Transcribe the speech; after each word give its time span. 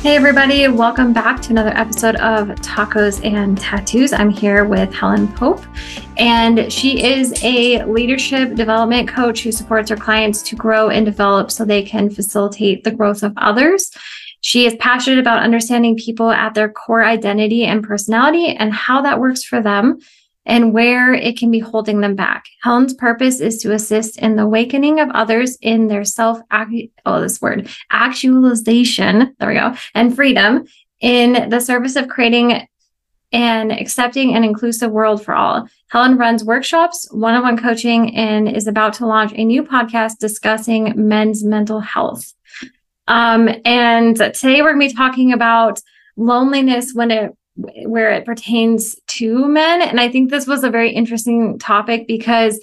Hey, 0.00 0.14
everybody, 0.14 0.68
welcome 0.68 1.12
back 1.12 1.42
to 1.42 1.50
another 1.50 1.76
episode 1.76 2.14
of 2.16 2.46
Tacos 2.60 3.22
and 3.24 3.58
Tattoos. 3.58 4.12
I'm 4.12 4.30
here 4.30 4.64
with 4.64 4.94
Helen 4.94 5.26
Pope, 5.26 5.60
and 6.16 6.72
she 6.72 7.04
is 7.04 7.34
a 7.42 7.84
leadership 7.84 8.54
development 8.54 9.08
coach 9.08 9.42
who 9.42 9.50
supports 9.50 9.90
her 9.90 9.96
clients 9.96 10.40
to 10.42 10.54
grow 10.54 10.88
and 10.88 11.04
develop 11.04 11.50
so 11.50 11.64
they 11.64 11.82
can 11.82 12.10
facilitate 12.10 12.84
the 12.84 12.92
growth 12.92 13.24
of 13.24 13.32
others. 13.38 13.90
She 14.40 14.66
is 14.66 14.76
passionate 14.76 15.18
about 15.18 15.42
understanding 15.42 15.96
people 15.96 16.30
at 16.30 16.54
their 16.54 16.68
core 16.68 17.04
identity 17.04 17.64
and 17.64 17.82
personality 17.82 18.54
and 18.54 18.72
how 18.72 19.02
that 19.02 19.18
works 19.18 19.42
for 19.42 19.60
them 19.60 19.98
and 20.48 20.72
where 20.72 21.12
it 21.12 21.38
can 21.38 21.50
be 21.50 21.60
holding 21.60 22.00
them 22.00 22.16
back. 22.16 22.46
Helen's 22.62 22.94
purpose 22.94 23.38
is 23.38 23.58
to 23.58 23.72
assist 23.72 24.18
in 24.18 24.34
the 24.34 24.42
awakening 24.42 24.98
of 24.98 25.10
others 25.10 25.56
in 25.60 25.86
their 25.86 26.04
self, 26.04 26.40
oh, 26.50 27.20
this 27.20 27.40
word, 27.40 27.68
actualization, 27.90 29.36
there 29.38 29.48
we 29.48 29.54
go, 29.54 29.74
and 29.94 30.16
freedom 30.16 30.64
in 31.00 31.50
the 31.50 31.60
service 31.60 31.94
of 31.94 32.08
creating 32.08 32.66
an 33.30 33.70
accepting 33.70 34.34
and 34.34 34.42
inclusive 34.42 34.90
world 34.90 35.22
for 35.22 35.34
all. 35.34 35.68
Helen 35.90 36.16
runs 36.16 36.42
workshops, 36.42 37.06
one 37.12 37.34
on 37.34 37.42
one 37.42 37.58
coaching, 37.58 38.16
and 38.16 38.48
is 38.48 38.66
about 38.66 38.94
to 38.94 39.06
launch 39.06 39.32
a 39.34 39.44
new 39.44 39.62
podcast 39.62 40.16
discussing 40.18 40.94
men's 40.96 41.44
mental 41.44 41.80
health. 41.80 42.32
Um, 43.06 43.50
and 43.66 44.16
today 44.16 44.62
we're 44.62 44.72
going 44.72 44.88
to 44.88 44.94
be 44.94 44.96
talking 44.96 45.32
about 45.34 45.80
loneliness 46.16 46.92
when 46.94 47.10
it 47.10 47.37
where 47.84 48.10
it 48.12 48.24
pertains 48.24 48.96
to 49.06 49.48
men. 49.48 49.82
And 49.82 50.00
I 50.00 50.08
think 50.08 50.30
this 50.30 50.46
was 50.46 50.64
a 50.64 50.70
very 50.70 50.90
interesting 50.90 51.58
topic 51.58 52.06
because 52.06 52.60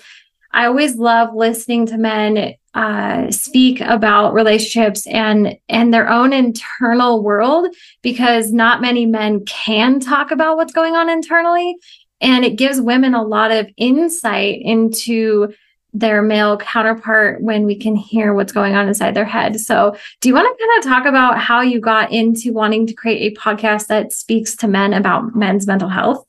I 0.52 0.68
always 0.68 0.96
love 0.96 1.36
listening 1.36 1.86
to 1.88 1.98
men 1.98 2.56
uh, 2.74 3.30
speak 3.30 3.82
about 3.82 4.34
relationships 4.34 5.06
and 5.08 5.58
and 5.68 5.94
their 5.94 6.10
own 6.10 6.34
internal 6.34 7.24
world 7.24 7.74
because 8.02 8.52
not 8.52 8.82
many 8.82 9.06
men 9.06 9.44
can 9.46 10.00
talk 10.00 10.32
about 10.32 10.58
what's 10.58 10.74
going 10.74 10.96
on 10.96 11.10
internally, 11.10 11.76
and 12.22 12.46
it 12.46 12.58
gives 12.58 12.80
women 12.80 13.14
a 13.14 13.24
lot 13.24 13.52
of 13.52 13.70
insight 13.78 14.60
into 14.62 15.54
their 15.96 16.22
male 16.22 16.58
counterpart 16.58 17.42
when 17.42 17.66
we 17.66 17.76
can 17.76 17.96
hear 17.96 18.34
what's 18.34 18.52
going 18.52 18.76
on 18.76 18.88
inside 18.88 19.16
their 19.16 19.26
head. 19.26 19.60
So, 19.60 19.96
do 20.20 20.28
you 20.28 20.36
want 20.36 20.46
to 20.46 20.66
kind 20.66 20.80
of 20.80 20.84
talk 20.86 21.06
about 21.06 21.40
how 21.40 21.62
you 21.62 21.80
got 21.80 22.12
into 22.12 22.52
wanting 22.52 22.86
to 22.88 22.94
create 22.94 23.32
a 23.32 23.40
podcast 23.40 23.88
that 23.88 24.12
speaks 24.12 24.56
to 24.58 24.68
men 24.68 24.94
about 24.94 25.36
men's 25.36 25.66
mental 25.66 25.90
health? 25.90 26.26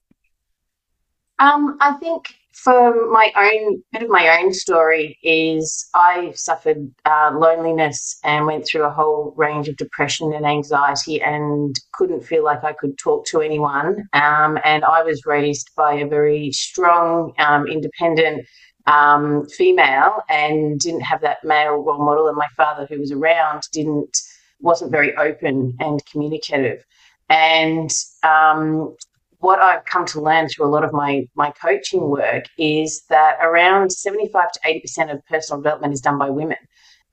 Um, 1.38 1.76
I 1.80 1.94
think 1.94 2.34
for 2.54 3.10
my 3.10 3.30
own 3.36 3.82
bit 3.92 4.02
of 4.02 4.08
my 4.08 4.38
own 4.38 4.52
story 4.52 5.18
is 5.22 5.88
I 5.94 6.32
suffered 6.34 6.90
uh, 7.04 7.32
loneliness 7.34 8.18
and 8.24 8.46
went 8.46 8.66
through 8.66 8.84
a 8.84 8.90
whole 8.90 9.34
range 9.36 9.68
of 9.68 9.76
depression 9.76 10.32
and 10.32 10.46
anxiety 10.46 11.20
and 11.20 11.78
couldn't 11.92 12.24
feel 12.24 12.44
like 12.44 12.64
I 12.64 12.72
could 12.72 12.96
talk 12.96 13.26
to 13.26 13.42
anyone. 13.42 14.08
Um, 14.14 14.58
and 14.64 14.84
I 14.84 15.02
was 15.02 15.26
raised 15.26 15.70
by 15.76 15.94
a 15.94 16.06
very 16.06 16.50
strong, 16.52 17.34
um, 17.38 17.66
independent 17.66 18.46
um, 18.86 19.46
female 19.48 20.22
and 20.28 20.78
didn't 20.80 21.00
have 21.00 21.20
that 21.22 21.44
male 21.44 21.76
role 21.76 22.04
model. 22.04 22.28
And 22.28 22.36
my 22.36 22.48
father, 22.56 22.86
who 22.88 22.98
was 23.00 23.12
around, 23.12 23.64
didn't 23.72 24.16
wasn't 24.60 24.90
very 24.90 25.14
open 25.16 25.76
and 25.80 26.04
communicative. 26.06 26.84
And 27.28 27.90
um, 28.22 28.96
what 29.38 29.60
I've 29.60 29.84
come 29.84 30.06
to 30.06 30.20
learn 30.20 30.48
through 30.48 30.66
a 30.66 30.72
lot 30.72 30.84
of 30.84 30.92
my 30.92 31.26
my 31.34 31.50
coaching 31.50 32.08
work 32.08 32.44
is 32.58 33.02
that 33.10 33.36
around 33.42 33.90
75 33.92 34.52
to 34.52 34.60
80 34.64 34.80
percent 34.80 35.10
of 35.10 35.24
personal 35.26 35.60
development 35.60 35.92
is 35.92 36.00
done 36.00 36.18
by 36.18 36.30
women, 36.30 36.58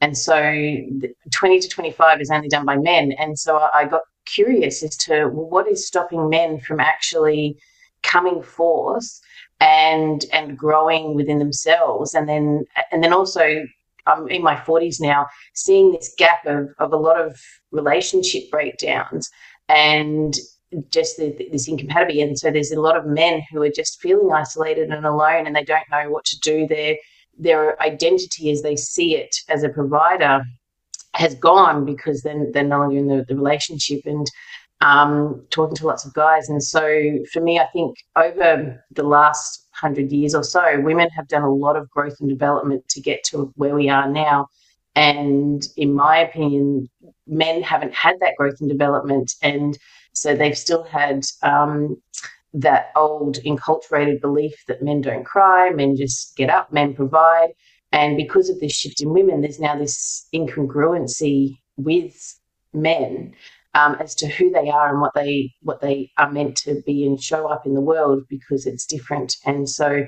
and 0.01 0.17
so 0.17 0.35
20 1.33 1.59
to 1.59 1.67
25 1.67 2.21
is 2.21 2.29
only 2.29 2.47
done 2.47 2.65
by 2.65 2.77
men. 2.77 3.13
And 3.13 3.37
so 3.37 3.67
I 3.73 3.85
got 3.85 4.01
curious 4.25 4.83
as 4.83 4.95
to 4.97 5.27
well, 5.27 5.49
what 5.49 5.67
is 5.67 5.85
stopping 5.85 6.29
men 6.29 6.59
from 6.59 6.79
actually 6.79 7.57
coming 8.03 8.41
forth 8.43 9.19
and 9.59 10.25
and 10.33 10.57
growing 10.57 11.15
within 11.15 11.39
themselves. 11.39 12.13
And 12.13 12.27
then 12.27 12.65
and 12.91 13.03
then 13.03 13.13
also 13.13 13.63
I'm 14.05 14.27
in 14.27 14.43
my 14.43 14.55
40s 14.55 14.99
now 14.99 15.27
seeing 15.53 15.91
this 15.91 16.13
gap 16.17 16.45
of, 16.45 16.69
of 16.79 16.91
a 16.91 16.97
lot 16.97 17.19
of 17.19 17.39
relationship 17.71 18.51
breakdowns 18.51 19.29
and 19.69 20.35
just 20.89 21.17
the, 21.17 21.35
this 21.51 21.67
incompatibility. 21.67 22.21
And 22.21 22.37
so 22.37 22.51
there's 22.51 22.71
a 22.71 22.81
lot 22.81 22.97
of 22.97 23.05
men 23.05 23.41
who 23.51 23.61
are 23.61 23.69
just 23.69 24.01
feeling 24.01 24.31
isolated 24.33 24.89
and 24.89 25.05
alone 25.05 25.47
and 25.47 25.55
they 25.55 25.63
don't 25.63 25.89
know 25.91 26.09
what 26.09 26.25
to 26.25 26.39
do. 26.39 26.67
Their 26.67 26.95
their 27.37 27.81
identity 27.81 28.51
as 28.51 28.61
they 28.61 28.75
see 28.75 29.15
it 29.15 29.35
as 29.49 29.63
a 29.63 29.69
provider 29.69 30.43
has 31.15 31.35
gone 31.35 31.85
because 31.85 32.21
then 32.21 32.51
they're 32.53 32.63
no 32.63 32.79
longer 32.79 32.97
in 32.97 33.07
the, 33.07 33.25
the 33.27 33.35
relationship. 33.35 34.01
And 34.05 34.27
um, 34.83 35.41
talking 35.49 35.75
to 35.77 35.87
lots 35.87 36.05
of 36.05 36.13
guys. 36.13 36.49
And 36.49 36.61
so 36.61 37.17
for 37.31 37.39
me, 37.39 37.57
I 37.57 37.67
think 37.67 37.95
over 38.17 38.83
the 38.91 39.03
last 39.03 39.67
hundred 39.71 40.11
years 40.11 40.35
or 40.35 40.43
so, 40.43 40.79
women 40.81 41.09
have 41.11 41.29
done 41.29 41.41
a 41.41 41.53
lot 41.53 41.77
of 41.77 41.89
growth 41.89 42.17
and 42.19 42.29
development 42.29 42.87
to 42.89 43.01
get 43.01 43.23
to 43.25 43.51
where 43.55 43.75
we 43.75 43.87
are 43.87 44.09
now. 44.09 44.47
And 44.95 45.65
in 45.77 45.93
my 45.93 46.17
opinion, 46.17 46.89
men 47.25 47.63
haven't 47.63 47.93
had 47.93 48.19
that 48.19 48.35
growth 48.37 48.57
and 48.59 48.69
development. 48.69 49.33
And 49.41 49.77
so 50.13 50.35
they've 50.35 50.57
still 50.57 50.83
had 50.83 51.23
um, 51.43 51.95
that 52.53 52.91
old 52.97 53.37
enculturated 53.37 54.19
belief 54.19 54.53
that 54.67 54.83
men 54.83 54.99
don't 54.99 55.25
cry, 55.25 55.69
men 55.69 55.95
just 55.95 56.35
get 56.35 56.49
up, 56.49 56.73
men 56.73 56.93
provide. 56.93 57.51
And 57.93 58.17
because 58.17 58.49
of 58.49 58.59
this 58.59 58.73
shift 58.73 59.01
in 59.01 59.13
women, 59.13 59.41
there's 59.41 59.61
now 59.61 59.77
this 59.77 60.27
incongruency 60.35 61.57
with 61.77 62.37
men 62.73 63.33
um, 63.73 63.95
as 63.99 64.13
to 64.15 64.27
who 64.27 64.51
they 64.51 64.69
are 64.69 64.89
and 64.89 65.01
what 65.01 65.13
they 65.15 65.51
what 65.61 65.81
they 65.81 66.11
are 66.17 66.31
meant 66.31 66.55
to 66.57 66.81
be 66.85 67.05
and 67.05 67.21
show 67.21 67.47
up 67.47 67.65
in 67.65 67.73
the 67.73 67.81
world 67.81 68.23
because 68.29 68.65
it's 68.65 68.85
different. 68.85 69.35
And 69.45 69.69
so 69.69 70.05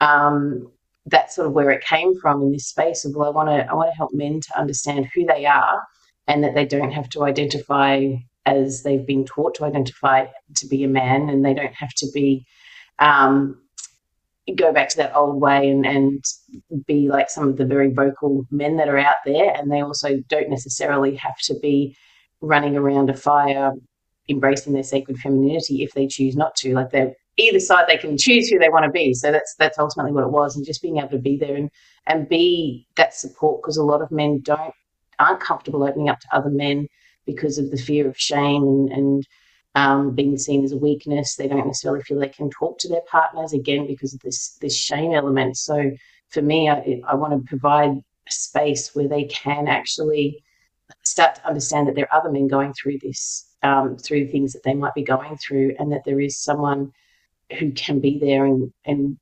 um, 0.00 0.70
that's 1.06 1.36
sort 1.36 1.48
of 1.48 1.52
where 1.52 1.70
it 1.70 1.84
came 1.84 2.18
from 2.20 2.42
in 2.42 2.52
this 2.52 2.68
space 2.68 3.04
of 3.04 3.14
well, 3.16 3.28
I 3.28 3.34
want 3.34 3.48
to 3.48 3.70
I 3.70 3.74
want 3.74 3.90
to 3.90 3.96
help 3.96 4.10
men 4.12 4.40
to 4.40 4.58
understand 4.58 5.08
who 5.14 5.24
they 5.24 5.46
are 5.46 5.82
and 6.26 6.44
that 6.44 6.54
they 6.54 6.66
don't 6.66 6.92
have 6.92 7.08
to 7.10 7.24
identify 7.24 8.06
as 8.46 8.82
they've 8.82 9.06
been 9.06 9.24
taught 9.24 9.54
to 9.56 9.64
identify 9.64 10.26
to 10.56 10.66
be 10.68 10.84
a 10.84 10.88
man, 10.88 11.28
and 11.28 11.44
they 11.44 11.54
don't 11.54 11.74
have 11.74 11.92
to 11.96 12.06
be 12.14 12.46
um, 12.98 13.60
go 14.56 14.72
back 14.72 14.88
to 14.88 14.96
that 14.96 15.14
old 15.14 15.40
way 15.40 15.68
and, 15.68 15.84
and 15.84 16.24
be 16.86 17.08
like 17.08 17.28
some 17.28 17.48
of 17.48 17.56
the 17.56 17.66
very 17.66 17.92
vocal 17.92 18.44
men 18.50 18.76
that 18.76 18.88
are 18.88 18.98
out 18.98 19.16
there. 19.26 19.52
And 19.54 19.70
they 19.70 19.82
also 19.82 20.20
don't 20.28 20.48
necessarily 20.48 21.14
have 21.16 21.36
to 21.44 21.54
be 21.60 21.94
running 22.40 22.76
around 22.76 23.10
a 23.10 23.14
fire 23.16 23.72
embracing 24.28 24.72
their 24.72 24.82
sacred 24.82 25.18
femininity 25.18 25.82
if 25.82 25.92
they 25.92 26.06
choose 26.06 26.36
not 26.36 26.54
to. 26.56 26.74
Like 26.74 26.90
they're 26.90 27.14
either 27.36 27.60
side 27.60 27.86
they 27.88 27.96
can 27.96 28.16
choose 28.18 28.48
who 28.48 28.58
they 28.58 28.68
want 28.68 28.84
to 28.84 28.90
be. 28.90 29.14
So 29.14 29.32
that's 29.32 29.54
that's 29.58 29.78
ultimately 29.78 30.12
what 30.12 30.24
it 30.24 30.30
was, 30.30 30.56
and 30.56 30.66
just 30.66 30.82
being 30.82 30.98
able 30.98 31.10
to 31.10 31.18
be 31.18 31.36
there 31.36 31.56
and 31.56 31.70
and 32.06 32.28
be 32.28 32.86
that 32.96 33.14
support 33.14 33.62
because 33.62 33.76
a 33.76 33.82
lot 33.82 34.02
of 34.02 34.10
men 34.10 34.40
don't 34.42 34.74
aren't 35.18 35.40
comfortable 35.40 35.82
opening 35.82 36.08
up 36.08 36.20
to 36.20 36.28
other 36.32 36.50
men 36.50 36.86
because 37.26 37.58
of 37.58 37.70
the 37.70 37.76
fear 37.76 38.08
of 38.08 38.16
shame 38.16 38.62
and, 38.62 38.90
and 38.90 39.26
um, 39.74 40.14
being 40.14 40.38
seen 40.38 40.64
as 40.64 40.72
a 40.72 40.78
weakness. 40.78 41.36
They 41.36 41.48
don't 41.48 41.66
necessarily 41.66 42.02
feel 42.02 42.18
they 42.18 42.28
can 42.28 42.50
talk 42.50 42.78
to 42.78 42.88
their 42.88 43.02
partners 43.10 43.52
again 43.52 43.86
because 43.86 44.14
of 44.14 44.20
this 44.20 44.56
this 44.60 44.76
shame 44.76 45.12
element. 45.12 45.56
So 45.56 45.90
for 46.30 46.42
me, 46.42 46.68
I, 46.68 47.00
I 47.08 47.14
want 47.14 47.32
to 47.32 47.48
provide 47.48 47.90
a 47.90 48.30
space 48.30 48.94
where 48.94 49.08
they 49.08 49.24
can 49.24 49.68
actually 49.68 50.42
start 51.08 51.36
to 51.36 51.46
understand 51.46 51.88
that 51.88 51.94
there 51.94 52.08
are 52.10 52.20
other 52.20 52.30
men 52.30 52.48
going 52.48 52.72
through 52.74 52.98
this, 53.02 53.54
um, 53.62 53.96
through 53.96 54.28
things 54.28 54.52
that 54.52 54.62
they 54.64 54.74
might 54.74 54.94
be 54.94 55.02
going 55.02 55.36
through, 55.36 55.74
and 55.78 55.92
that 55.92 56.04
there 56.04 56.20
is 56.20 56.38
someone 56.38 56.92
who 57.58 57.72
can 57.72 58.00
be 58.00 58.18
there 58.18 58.44
and, 58.44 58.72
and 58.84 59.18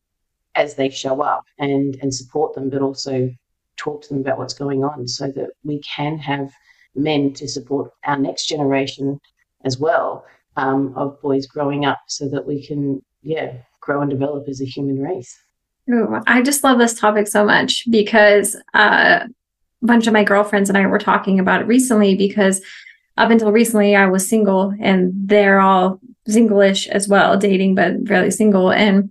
as 0.54 0.74
they 0.74 0.88
show 0.88 1.22
up 1.22 1.44
and, 1.58 1.96
and 2.02 2.12
support 2.12 2.54
them, 2.54 2.70
but 2.70 2.82
also 2.82 3.30
talk 3.76 4.02
to 4.02 4.08
them 4.08 4.20
about 4.20 4.38
what's 4.38 4.54
going 4.54 4.82
on 4.82 5.06
so 5.06 5.28
that 5.28 5.50
we 5.64 5.80
can 5.80 6.18
have 6.18 6.50
men 6.94 7.32
to 7.34 7.46
support 7.46 7.90
our 8.04 8.18
next 8.18 8.46
generation 8.46 9.20
as 9.64 9.78
well 9.78 10.24
um, 10.56 10.94
of 10.96 11.20
boys 11.20 11.46
growing 11.46 11.84
up 11.84 11.98
so 12.08 12.28
that 12.28 12.46
we 12.46 12.66
can, 12.66 13.02
yeah, 13.22 13.52
grow 13.80 14.00
and 14.00 14.10
develop 14.10 14.48
as 14.48 14.60
a 14.60 14.64
human 14.64 14.98
race. 14.98 15.38
Ooh, 15.90 16.20
I 16.26 16.42
just 16.42 16.64
love 16.64 16.78
this 16.78 16.98
topic 16.98 17.28
so 17.28 17.44
much 17.44 17.84
because 17.90 18.56
uh, 18.74 19.26
bunch 19.86 20.06
of 20.06 20.12
my 20.12 20.24
girlfriends 20.24 20.68
and 20.68 20.76
I 20.76 20.86
were 20.86 20.98
talking 20.98 21.40
about 21.40 21.62
it 21.62 21.66
recently 21.66 22.14
because 22.16 22.60
up 23.16 23.30
until 23.30 23.52
recently 23.52 23.96
I 23.96 24.06
was 24.06 24.28
single 24.28 24.74
and 24.80 25.12
they're 25.14 25.60
all 25.60 26.00
single-ish 26.26 26.88
as 26.88 27.08
well, 27.08 27.38
dating 27.38 27.74
but 27.74 28.06
fairly 28.06 28.30
single. 28.30 28.70
And 28.70 29.10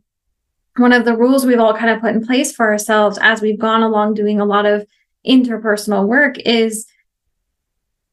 one 0.77 0.94
of 0.94 1.06
the 1.06 1.16
rules 1.16 1.45
we've 1.45 1.60
all 1.60 1.74
kind 1.74 1.89
of 1.89 2.01
put 2.01 2.13
in 2.13 2.25
place 2.25 2.54
for 2.54 2.69
ourselves 2.72 3.18
as 3.22 3.42
we've 3.42 3.57
gone 3.57 3.81
along 3.81 4.13
doing 4.13 4.39
a 4.39 4.45
lot 4.45 4.66
of 4.66 4.86
interpersonal 5.25 6.07
work 6.07 6.38
is 6.39 6.86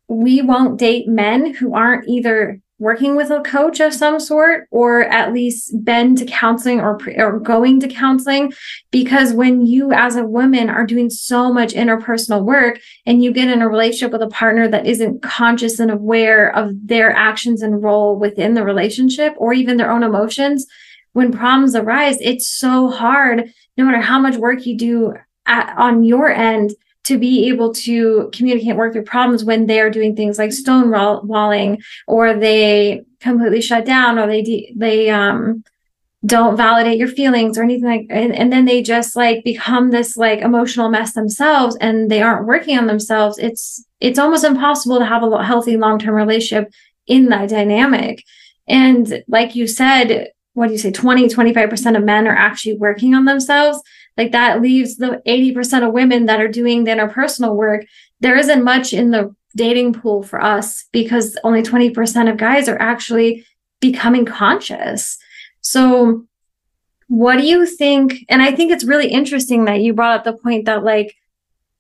we 0.09 0.41
won't 0.41 0.79
date 0.79 1.09
men 1.09 1.53
who 1.55 1.75
aren't 1.75 2.09
either 2.09 2.62
working 2.83 3.15
with 3.15 3.31
a 3.31 3.41
coach 3.43 3.79
of 3.79 3.95
some 3.95 4.19
sort 4.19 4.67
or 4.73 5.05
at 5.05 5.33
least 5.33 5.73
been 5.85 6.17
to 6.17 6.27
counseling 6.27 6.81
or, 6.81 6.99
or 7.17 7.39
going 7.39 7.79
to 7.79 7.87
counseling. 7.87 8.53
Because 8.91 9.33
when 9.33 9.65
you 9.65 9.93
as 9.93 10.17
a 10.17 10.25
woman 10.25 10.69
are 10.69 10.85
doing 10.85 11.09
so 11.09 11.53
much 11.53 11.75
interpersonal 11.75 12.45
work 12.45 12.81
and 13.07 13.23
you 13.23 13.33
get 13.33 13.49
in 13.49 13.63
a 13.63 13.69
relationship 13.69 14.13
with 14.13 14.23
a 14.23 14.29
partner 14.29 14.67
that 14.67 14.85
isn't 14.85 15.23
conscious 15.23 15.79
and 15.79 15.93
aware 15.93 16.55
of 16.57 16.73
their 16.85 17.13
actions 17.13 17.63
and 17.63 17.83
role 17.83 18.19
within 18.19 18.55
the 18.55 18.65
relationship 18.65 19.33
or 19.37 19.53
even 19.53 19.77
their 19.77 19.91
own 19.91 20.03
emotions 20.03 20.67
when 21.13 21.31
problems 21.31 21.77
arise 21.77 22.17
it's 22.21 22.49
so 22.49 22.89
hard 22.91 23.53
no 23.77 23.85
matter 23.85 24.01
how 24.01 24.19
much 24.19 24.37
work 24.37 24.67
you 24.67 24.77
do 24.77 25.15
at, 25.47 25.77
on 25.77 26.03
your 26.03 26.29
end 26.29 26.73
to 27.05 27.19
be 27.19 27.49
able 27.49 27.73
to 27.75 28.31
communicate 28.33 28.77
work 28.77 28.93
through 28.93 29.03
problems 29.03 29.45
when 29.45 29.67
they 29.67 29.81
are 29.81 29.91
doing 29.91 30.15
things 30.15 30.39
like 30.39 30.51
stonewalling 30.51 31.83
or 32.07 32.35
they 32.35 33.03
completely 33.21 33.61
shut 33.61 33.85
down 33.85 34.19
or 34.19 34.27
they 34.27 34.43
de- 34.43 34.73
they 34.77 35.11
um 35.11 35.63
don't 36.25 36.57
validate 36.57 36.99
your 36.99 37.09
feelings 37.09 37.59
or 37.59 37.65
anything 37.65 37.89
like 37.89 38.07
and, 38.09 38.33
and 38.33 38.53
then 38.53 38.65
they 38.65 38.81
just 38.81 39.17
like 39.17 39.43
become 39.43 39.91
this 39.91 40.17
like 40.17 40.39
emotional 40.39 40.89
mess 40.89 41.15
themselves 41.15 41.77
and 41.81 42.11
they 42.11 42.23
aren't 42.23 42.47
working 42.47 42.79
on 42.79 42.87
themselves. 42.87 43.39
It's 43.39 43.85
it's 44.01 44.19
almost 44.19 44.45
impossible 44.45 44.99
to 44.99 45.05
have 45.05 45.25
a 45.25 45.45
healthy 45.45 45.77
long-term 45.77 46.15
relationship 46.15 46.73
in 47.07 47.29
that 47.31 47.49
dynamic. 47.49 48.23
And 48.69 49.25
like 49.27 49.57
you 49.57 49.67
said 49.67 50.29
what 50.55 50.67
do 50.67 50.73
you 50.73 50.79
say 50.79 50.91
20 50.91 51.29
25% 51.29 51.97
of 51.97 52.05
men 52.05 52.27
are 52.27 52.37
actually 52.37 52.77
working 52.77 53.15
on 53.15 53.25
themselves 53.25 53.83
like 54.17 54.33
that 54.33 54.61
leaves 54.61 54.97
the 54.97 55.23
80% 55.27 55.87
of 55.87 55.93
women 55.93 56.27
that 56.27 56.41
are 56.41 56.49
doing 56.49 56.85
the 56.85 56.91
interpersonal 56.91 57.57
work. 57.57 57.87
There 58.21 58.37
isn't 58.37 58.65
much 58.65 58.93
in 58.93 59.11
the 59.11 59.35
dating 59.57 59.95
pool 59.95 60.23
for 60.23 60.43
us 60.43 60.87
because 60.93 61.39
only 61.45 61.63
20% 61.63 62.31
of 62.31 62.37
guys 62.37 62.69
are 62.69 62.81
actually 62.81 63.47
becoming 63.81 64.25
conscious. 64.25 65.19
So, 65.61 66.27
what 67.09 67.37
do 67.37 67.45
you 67.45 67.67
think? 67.67 68.25
And 68.29 68.41
I 68.41 68.53
think 68.53 68.73
it's 68.73 68.85
really 68.85 69.09
interesting 69.09 69.67
that 69.67 69.81
you 69.81 69.93
brought 69.93 70.19
up 70.19 70.25
the 70.25 70.33
point 70.33 70.65
that, 70.65 70.83
like, 70.83 71.15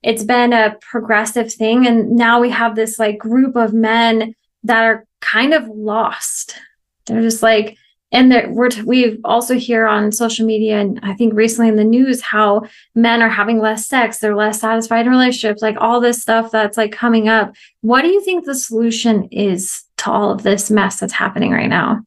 it's 0.02 0.24
been 0.24 0.52
a 0.52 0.76
progressive 0.80 1.52
thing. 1.52 1.86
And 1.86 2.10
now 2.10 2.40
we 2.40 2.50
have 2.50 2.74
this, 2.74 2.98
like, 2.98 3.18
group 3.18 3.56
of 3.56 3.72
men 3.72 4.34
that 4.64 4.84
are 4.84 5.06
kind 5.20 5.54
of 5.54 5.66
lost. 5.68 6.56
They're 7.06 7.22
just 7.22 7.42
like, 7.42 7.78
and 8.12 8.30
that 8.30 8.50
we're 8.52 8.68
t- 8.68 8.82
we 8.82 9.18
also 9.24 9.54
hear 9.54 9.86
on 9.86 10.12
social 10.12 10.46
media 10.46 10.78
and 10.78 11.00
i 11.02 11.12
think 11.14 11.34
recently 11.34 11.68
in 11.68 11.76
the 11.76 11.84
news 11.84 12.20
how 12.20 12.62
men 12.94 13.22
are 13.22 13.28
having 13.28 13.58
less 13.58 13.86
sex 13.86 14.18
they're 14.18 14.36
less 14.36 14.60
satisfied 14.60 15.06
in 15.06 15.10
relationships 15.10 15.62
like 15.62 15.76
all 15.80 16.00
this 16.00 16.20
stuff 16.22 16.50
that's 16.50 16.76
like 16.76 16.92
coming 16.92 17.28
up. 17.28 17.54
What 17.80 18.02
do 18.02 18.08
you 18.08 18.22
think 18.22 18.44
the 18.44 18.54
solution 18.54 19.24
is 19.30 19.84
to 19.98 20.10
all 20.10 20.30
of 20.30 20.42
this 20.42 20.70
mess 20.70 21.00
that's 21.00 21.12
happening 21.12 21.50
right 21.50 21.68
now? 21.68 22.02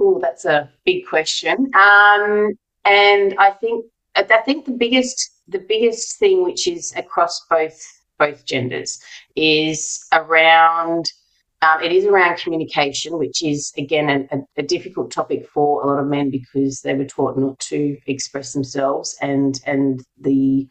Oh 0.00 0.18
that's 0.22 0.44
a 0.44 0.70
big 0.84 1.06
question. 1.06 1.70
Um, 1.74 2.56
and 2.88 3.34
i 3.38 3.50
think 3.50 3.84
i 4.16 4.22
think 4.22 4.64
the 4.64 4.72
biggest 4.72 5.30
the 5.48 5.58
biggest 5.58 6.18
thing 6.18 6.42
which 6.42 6.66
is 6.66 6.92
across 6.96 7.44
both 7.50 7.80
both 8.18 8.44
genders 8.44 9.00
is 9.36 10.06
around 10.12 11.12
um, 11.62 11.82
it 11.82 11.90
is 11.90 12.04
around 12.04 12.38
communication, 12.38 13.18
which 13.18 13.42
is, 13.42 13.72
again, 13.76 14.28
a, 14.30 14.38
a, 14.56 14.62
difficult 14.62 15.10
topic 15.10 15.48
for 15.48 15.82
a 15.82 15.86
lot 15.86 15.98
of 15.98 16.06
men 16.06 16.30
because 16.30 16.82
they 16.82 16.94
were 16.94 17.04
taught 17.04 17.36
not 17.36 17.58
to 17.58 17.96
express 18.06 18.52
themselves. 18.52 19.16
And, 19.20 19.60
and, 19.66 20.00
the, 20.20 20.68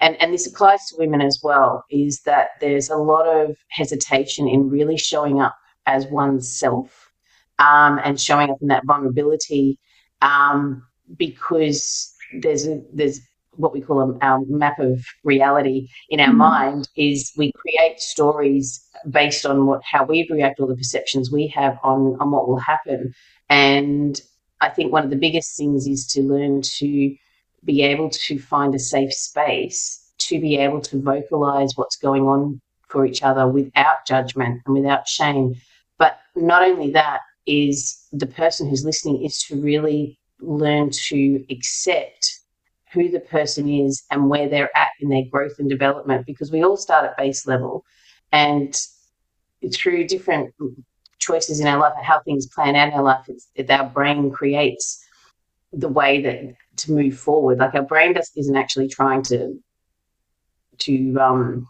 and, 0.00 0.20
and 0.20 0.32
this 0.32 0.46
applies 0.46 0.86
to 0.88 0.96
women 0.98 1.22
as 1.22 1.40
well, 1.42 1.84
is 1.90 2.20
that 2.22 2.50
there's 2.60 2.90
a 2.90 2.96
lot 2.96 3.26
of 3.26 3.56
hesitation 3.70 4.46
in 4.46 4.68
really 4.68 4.98
showing 4.98 5.40
up 5.40 5.56
as 5.86 6.06
oneself 6.08 7.10
um, 7.58 7.98
and 8.04 8.20
showing 8.20 8.50
up 8.50 8.58
in 8.60 8.68
that 8.68 8.84
vulnerability 8.84 9.78
um, 10.20 10.82
because 11.16 12.14
there's 12.40 12.66
a, 12.66 12.82
there's 12.92 13.20
what 13.58 13.72
we 13.72 13.80
call 13.80 14.00
a, 14.00 14.18
our 14.24 14.40
map 14.46 14.78
of 14.78 15.04
reality 15.24 15.88
in 16.08 16.20
our 16.20 16.28
mm-hmm. 16.28 16.38
mind 16.38 16.88
is 16.96 17.32
we 17.36 17.52
create 17.52 18.00
stories 18.00 18.86
based 19.10 19.44
on 19.44 19.66
what 19.66 19.82
how 19.84 20.04
we 20.04 20.26
react 20.30 20.60
or 20.60 20.68
the 20.68 20.76
perceptions 20.76 21.30
we 21.30 21.46
have 21.48 21.78
on 21.82 22.16
on 22.20 22.30
what 22.30 22.48
will 22.48 22.58
happen 22.58 23.12
and 23.50 24.22
i 24.60 24.68
think 24.68 24.92
one 24.92 25.04
of 25.04 25.10
the 25.10 25.16
biggest 25.16 25.56
things 25.56 25.86
is 25.86 26.06
to 26.06 26.22
learn 26.22 26.62
to 26.62 27.14
be 27.64 27.82
able 27.82 28.08
to 28.10 28.38
find 28.38 28.74
a 28.74 28.78
safe 28.78 29.12
space 29.12 30.12
to 30.18 30.40
be 30.40 30.56
able 30.56 30.80
to 30.80 31.00
vocalize 31.00 31.72
what's 31.76 31.96
going 31.96 32.24
on 32.24 32.60
for 32.88 33.04
each 33.04 33.22
other 33.22 33.46
without 33.46 34.06
judgment 34.06 34.60
and 34.66 34.74
without 34.74 35.06
shame 35.06 35.54
but 35.98 36.18
not 36.36 36.62
only 36.62 36.90
that 36.90 37.20
is 37.46 38.06
the 38.12 38.26
person 38.26 38.68
who's 38.68 38.84
listening 38.84 39.24
is 39.24 39.42
to 39.42 39.60
really 39.60 40.18
learn 40.40 40.90
to 40.90 41.44
accept 41.50 42.37
who 42.92 43.10
the 43.10 43.20
person 43.20 43.68
is 43.68 44.02
and 44.10 44.28
where 44.28 44.48
they're 44.48 44.76
at 44.76 44.90
in 45.00 45.08
their 45.08 45.24
growth 45.30 45.58
and 45.58 45.68
development 45.68 46.26
because 46.26 46.50
we 46.50 46.64
all 46.64 46.76
start 46.76 47.04
at 47.04 47.16
base 47.16 47.46
level 47.46 47.84
and 48.32 48.74
through 49.72 50.06
different 50.06 50.54
choices 51.18 51.60
in 51.60 51.66
our 51.66 51.78
life 51.78 51.92
and 51.96 52.06
how 52.06 52.20
things 52.20 52.46
plan 52.46 52.76
out 52.76 52.88
in 52.88 52.94
our 52.94 53.02
life 53.02 53.24
it's 53.28 53.48
it, 53.54 53.70
our 53.70 53.88
brain 53.88 54.30
creates 54.30 55.04
the 55.72 55.88
way 55.88 56.22
that 56.22 56.54
to 56.76 56.92
move 56.92 57.18
forward. 57.18 57.58
Like 57.58 57.74
our 57.74 57.82
brain 57.82 58.14
just 58.14 58.36
isn't 58.36 58.56
actually 58.56 58.88
trying 58.88 59.22
to 59.24 59.58
to 60.78 61.18
um, 61.20 61.68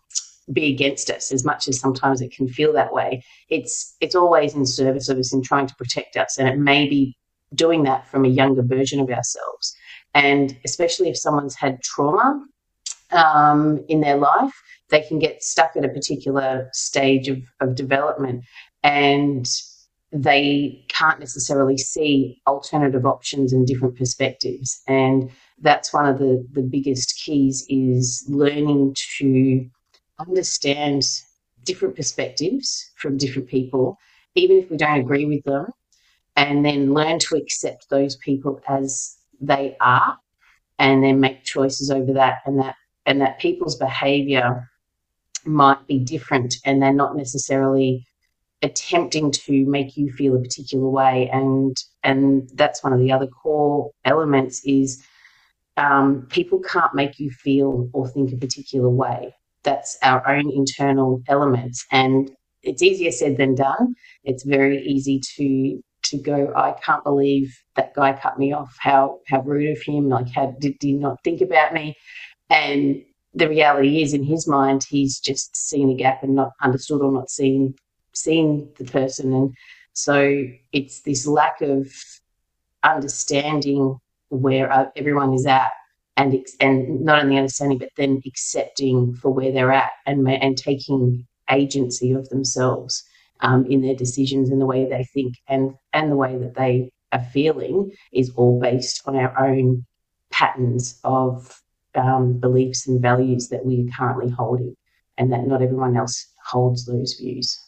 be 0.53 0.71
against 0.73 1.11
us 1.11 1.33
as 1.33 1.45
much 1.45 1.67
as 1.67 1.81
sometimes 1.81 2.21
it 2.21 2.31
can 2.31 2.47
feel 2.47 2.73
that 2.75 2.93
way. 2.93 3.25
It's 3.49 3.97
it's 4.01 4.15
always 4.15 4.55
in 4.55 4.67
service 4.67 5.09
of 5.09 5.19
us 5.19 5.33
in 5.33 5.43
trying 5.43 5.67
to 5.67 5.75
protect 5.77 6.17
us 6.17 6.39
and 6.39 6.49
it 6.49 6.59
may 6.59 6.89
be 6.89 7.17
doing 7.55 7.83
that 7.85 8.07
from 8.07 8.25
a 8.25 8.29
younger 8.29 8.63
version 8.63 9.01
of 9.01 9.09
ourselves 9.09 9.75
and 10.19 10.59
especially 10.65 11.09
if 11.09 11.17
someone's 11.17 11.55
had 11.55 11.81
trauma 11.81 12.45
um, 13.13 13.85
in 13.89 14.01
their 14.01 14.17
life, 14.17 14.53
they 14.91 15.01
can 15.01 15.21
get 15.21 15.45
stuck 15.45 15.77
at 15.77 15.85
a 15.85 15.89
particular 15.89 16.69
stage 16.73 17.29
of, 17.29 17.39
of 17.61 17.77
development 17.77 18.45
and 18.83 19.49
they 20.11 20.85
can't 20.89 21.21
necessarily 21.21 21.79
see 21.79 22.43
alternative 22.49 23.07
options 23.07 23.53
and 23.53 23.65
different 23.65 23.97
perspectives. 23.97 24.83
And 24.89 25.31
that's 25.61 25.93
one 25.95 26.07
of 26.07 26.19
the, 26.19 26.45
the 26.51 26.63
biggest 26.63 27.21
keys 27.25 27.65
is 27.69 28.25
learning 28.29 28.97
to 29.19 29.71
understand 30.19 31.05
different 31.63 31.95
perspectives 31.95 32.91
from 32.97 33.19
different 33.19 33.47
people, 33.47 33.99
even 34.35 34.57
if 34.57 34.69
we 34.69 34.79
don't 34.79 34.99
agree 34.99 35.27
with 35.27 35.45
them, 35.45 35.67
and 36.35 36.65
then 36.65 36.93
learn 36.93 37.21
to 37.21 37.37
accept 37.37 37.89
those 37.89 38.17
people 38.17 38.61
as 38.67 39.18
they 39.41 39.77
are 39.81 40.19
and 40.79 41.03
then 41.03 41.21
make 41.21 41.45
choices 41.45 41.91
over 41.91 42.13
that 42.13 42.39
and 42.47 42.59
that 42.59 42.75
and 43.07 43.21
that 43.21 43.39
people's 43.39 43.77
behavior 43.77 44.69
might 45.45 45.87
be 45.87 45.99
different 45.99 46.57
and 46.65 46.83
they're 46.83 46.93
not 46.93 47.17
necessarily 47.17 48.07
attempting 48.63 49.31
to 49.31 49.65
make 49.67 49.97
you 49.97 50.11
feel 50.13 50.37
a 50.37 50.41
particular 50.41 50.89
way. 50.89 51.29
And 51.33 51.77
and 52.03 52.49
that's 52.55 52.83
one 52.83 52.93
of 52.93 52.99
the 52.99 53.13
other 53.13 53.27
core 53.27 53.91
elements 54.05 54.63
is 54.65 55.03
um, 55.77 56.27
people 56.31 56.61
can't 56.61 56.95
make 56.95 57.19
you 57.19 57.31
feel 57.31 57.89
or 57.93 58.09
think 58.09 58.33
a 58.33 58.37
particular 58.37 58.89
way. 58.89 59.35
That's 59.63 59.97
our 60.03 60.27
own 60.29 60.51
internal 60.51 61.23
elements. 61.29 61.85
And 61.93 62.31
it's 62.63 62.83
easier 62.83 63.13
said 63.13 63.37
than 63.37 63.55
done. 63.55 63.95
It's 64.25 64.43
very 64.43 64.83
easy 64.83 65.21
to 65.37 65.81
to 66.05 66.19
go, 66.19 66.53
I 66.55 66.73
can't 66.83 67.05
believe 67.05 67.57
that 67.77 67.95
guy 67.95 68.13
cut 68.13 68.39
me 68.39 68.53
off. 68.53 68.77
How 68.79 69.21
how 69.27 69.43
rude 69.43 69.77
of 69.77 69.83
him! 69.83 70.09
Like, 70.09 70.29
how 70.35 70.55
did 70.59 70.77
he 70.81 70.93
not 70.93 71.23
think 71.25 71.41
about 71.41 71.75
me? 71.75 71.97
And 72.51 73.03
the 73.35 73.49
reality 73.49 74.03
is, 74.03 74.15
in 74.15 74.25
his 74.25 74.47
mind, 74.49 74.85
he's 74.89 75.21
just 75.21 75.57
seen 75.57 75.91
a 75.91 75.95
gap 75.95 76.23
and 76.23 76.35
not 76.35 76.53
understood 76.63 77.03
or 77.03 77.13
not 77.13 77.31
seen 77.31 77.75
seen 78.15 78.71
the 78.79 78.85
person. 78.85 79.33
And 79.33 79.55
so 79.93 80.45
it's 80.73 81.03
this 81.03 81.27
lack 81.27 81.61
of 81.61 81.93
understanding 82.83 83.99
where 84.31 84.73
uh, 84.73 84.87
everyone 84.97 85.35
is 85.35 85.47
at, 85.47 85.71
and 86.17 86.47
and 86.61 87.01
not 87.03 87.23
only 87.23 87.37
understanding, 87.37 87.79
but 87.79 87.91
then 87.97 88.23
accepting 88.27 89.15
for 89.15 89.31
where 89.31 89.53
they're 89.53 89.73
at 89.73 89.91
and 90.07 90.29
and 90.29 90.57
taking 90.57 91.27
agency 91.51 92.13
of 92.13 92.29
themselves 92.29 93.05
um, 93.41 93.67
in 93.67 93.83
their 93.83 93.95
decisions 93.95 94.51
and 94.51 94.61
the 94.61 94.67
way 94.67 94.89
they 94.89 95.05
think 95.05 95.35
and 95.49 95.75
and 95.93 96.11
the 96.11 96.17
way 96.17 96.37
that 96.37 96.55
they 96.55 96.91
are 97.13 97.25
feeling 97.33 97.91
is 98.13 98.31
all 98.37 98.61
based 98.61 99.03
on 99.07 99.17
our 99.17 99.47
own 99.47 99.85
patterns 100.31 101.01
of 101.05 101.61
um, 101.95 102.39
beliefs 102.39 102.87
and 102.87 103.01
values 103.01 103.49
that 103.49 103.65
we 103.65 103.81
are 103.81 103.97
currently 103.97 104.31
holding, 104.31 104.77
and 105.17 105.33
that 105.33 105.47
not 105.47 105.63
everyone 105.63 105.97
else 105.97 106.33
holds 106.45 106.85
those 106.85 107.15
views. 107.15 107.59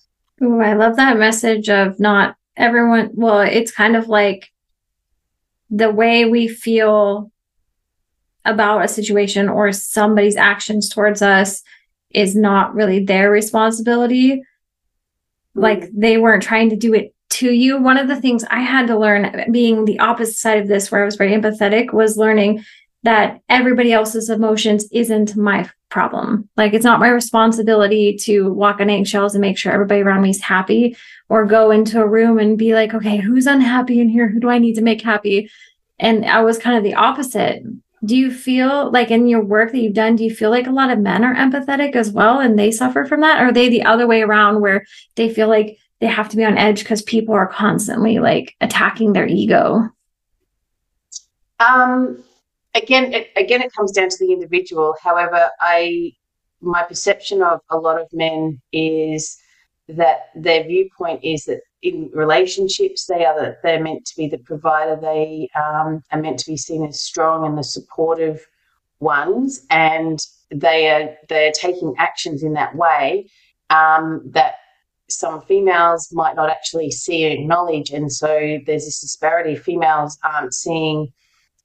Ooh, 0.43 0.61
I 0.61 0.75
love 0.75 0.97
that 0.97 1.19
message 1.19 1.69
of 1.69 1.99
not 1.99 2.37
everyone. 2.57 3.11
Well, 3.15 3.41
it's 3.41 3.73
kind 3.73 3.97
of 3.97 4.09
like 4.09 4.51
the 5.71 5.91
way 5.91 6.25
we 6.25 6.49
feel 6.49 7.31
about 8.45 8.85
a 8.85 8.89
situation 8.89 9.49
or 9.49 9.73
somebody's 9.73 10.37
actions 10.37 10.89
towards 10.89 11.23
us 11.23 11.63
is 12.11 12.35
not 12.35 12.75
really 12.75 13.05
their 13.05 13.31
responsibility 13.31 14.43
like 15.55 15.81
mm. 15.81 15.91
they 15.95 16.19
weren't 16.19 16.43
trying 16.43 16.71
to 16.71 16.77
do 16.77 16.95
it 16.95 17.15
to 17.31 17.51
you. 17.51 17.81
One 17.81 17.97
of 17.97 18.09
the 18.09 18.21
things 18.21 18.45
I 18.51 18.61
had 18.61 18.87
to 18.89 18.99
learn 18.99 19.53
being 19.53 19.85
the 19.85 19.99
opposite 20.01 20.37
side 20.37 20.59
of 20.59 20.69
this, 20.69 20.91
where 20.91 21.03
I 21.03 21.05
was 21.05 21.17
very 21.17 21.33
empathetic, 21.33 21.93
was 21.93 22.17
learning 22.17 22.65
that 23.03 23.41
everybody 23.49 23.93
else's 23.93 24.29
emotions 24.29 24.87
isn't 24.93 25.37
my 25.37 25.69
problem. 25.89 26.49
Like 26.57 26.75
it's 26.75 26.85
not 26.85 27.01
my 27.01 27.09
responsibility 27.09 28.17
to 28.23 28.53
walk 28.53 28.81
on 28.81 28.91
eggshells 28.91 29.35
and 29.35 29.41
make 29.41 29.59
sure 29.59 29.73
everybody 29.73 30.03
around 30.03 30.23
me 30.23 30.31
is 30.31 30.43
happy 30.43 30.97
or 31.29 31.47
go 31.47 31.71
into 31.71 32.01
a 32.01 32.07
room 32.07 32.39
and 32.39 32.59
be 32.59 32.75
like, 32.75 32.93
okay, 32.93 33.17
who's 33.17 33.47
unhappy 33.47 34.01
in 34.01 34.09
here? 34.09 34.29
Who 34.29 34.41
do 34.41 34.51
I 34.51 34.59
need 34.59 34.75
to 34.75 34.83
make 34.83 35.01
happy? 35.01 35.51
And 35.99 36.25
I 36.27 36.43
was 36.43 36.59
kind 36.59 36.77
of 36.77 36.85
the 36.85 36.95
opposite. 36.95 37.63
Do 38.05 38.17
you 38.17 38.33
feel 38.33 38.91
like 38.91 39.11
in 39.11 39.27
your 39.27 39.45
work 39.45 39.73
that 39.73 39.79
you've 39.79 39.95
done, 39.95 40.17
do 40.17 40.25
you 40.25 40.35
feel 40.35 40.51
like 40.51 40.67
a 40.67 40.73
lot 40.73 40.91
of 40.91 40.99
men 40.99 41.23
are 41.23 41.35
empathetic 41.35 41.95
as 41.95 42.11
well 42.11 42.39
and 42.39 42.59
they 42.59 42.71
suffer 42.71 43.05
from 43.05 43.21
that? 43.21 43.43
Or 43.43 43.47
are 43.47 43.53
they 43.53 43.69
the 43.69 43.85
other 43.85 44.07
way 44.07 44.23
around 44.23 44.61
where 44.61 44.87
they 45.17 45.33
feel 45.33 45.49
like 45.49 45.77
they 46.01 46.07
have 46.07 46.29
to 46.31 46.37
be 46.37 46.45
on 46.45 46.57
edge 46.57 46.81
because 46.81 47.03
people 47.03 47.35
are 47.35 47.47
constantly 47.47 48.19
like 48.19 48.57
attacking 48.61 49.13
their 49.13 49.27
ego? 49.27 49.83
Um, 51.59 52.25
again, 52.75 53.13
it, 53.13 53.29
again, 53.37 53.61
it 53.61 53.73
comes 53.75 53.93
down 53.93 54.09
to 54.09 54.17
the 54.19 54.33
individual. 54.33 54.95
However, 55.03 55.51
I 55.61 56.13
my 56.63 56.83
perception 56.83 57.43
of 57.43 57.61
a 57.71 57.79
lot 57.79 58.01
of 58.01 58.07
men 58.13 58.61
is 58.73 59.39
that 59.97 60.31
their 60.35 60.65
viewpoint 60.65 61.25
is 61.25 61.45
that 61.45 61.61
in 61.83 62.11
relationships 62.13 63.07
they 63.07 63.25
are 63.25 63.39
the, 63.39 63.57
they're 63.63 63.83
meant 63.83 64.05
to 64.07 64.17
be 64.17 64.29
the 64.29 64.39
provider. 64.39 64.99
They 65.01 65.49
um, 65.57 66.03
are 66.11 66.21
meant 66.21 66.39
to 66.41 66.51
be 66.51 66.57
seen 66.57 66.85
as 66.85 67.01
strong 67.01 67.47
and 67.47 67.57
the 67.57 67.65
supportive 67.65 68.47
ones, 69.01 69.67
and 69.71 70.19
they 70.51 70.91
are 70.91 71.17
they're 71.29 71.53
taking 71.53 71.95
actions 71.99 72.43
in 72.43 72.53
that 72.55 72.75
way 72.75 73.31
um, 73.71 74.23
that 74.27 74.55
some 75.09 75.41
females 75.43 76.09
might 76.13 76.37
not 76.37 76.51
actually 76.51 76.91
see 76.91 77.27
or 77.27 77.31
acknowledge, 77.31 77.91
and 77.91 78.13
so 78.13 78.59
there's 78.67 78.85
this 78.85 79.01
disparity. 79.01 79.57
Females 79.57 80.19
aren't 80.23 80.55
seeing 80.55 81.09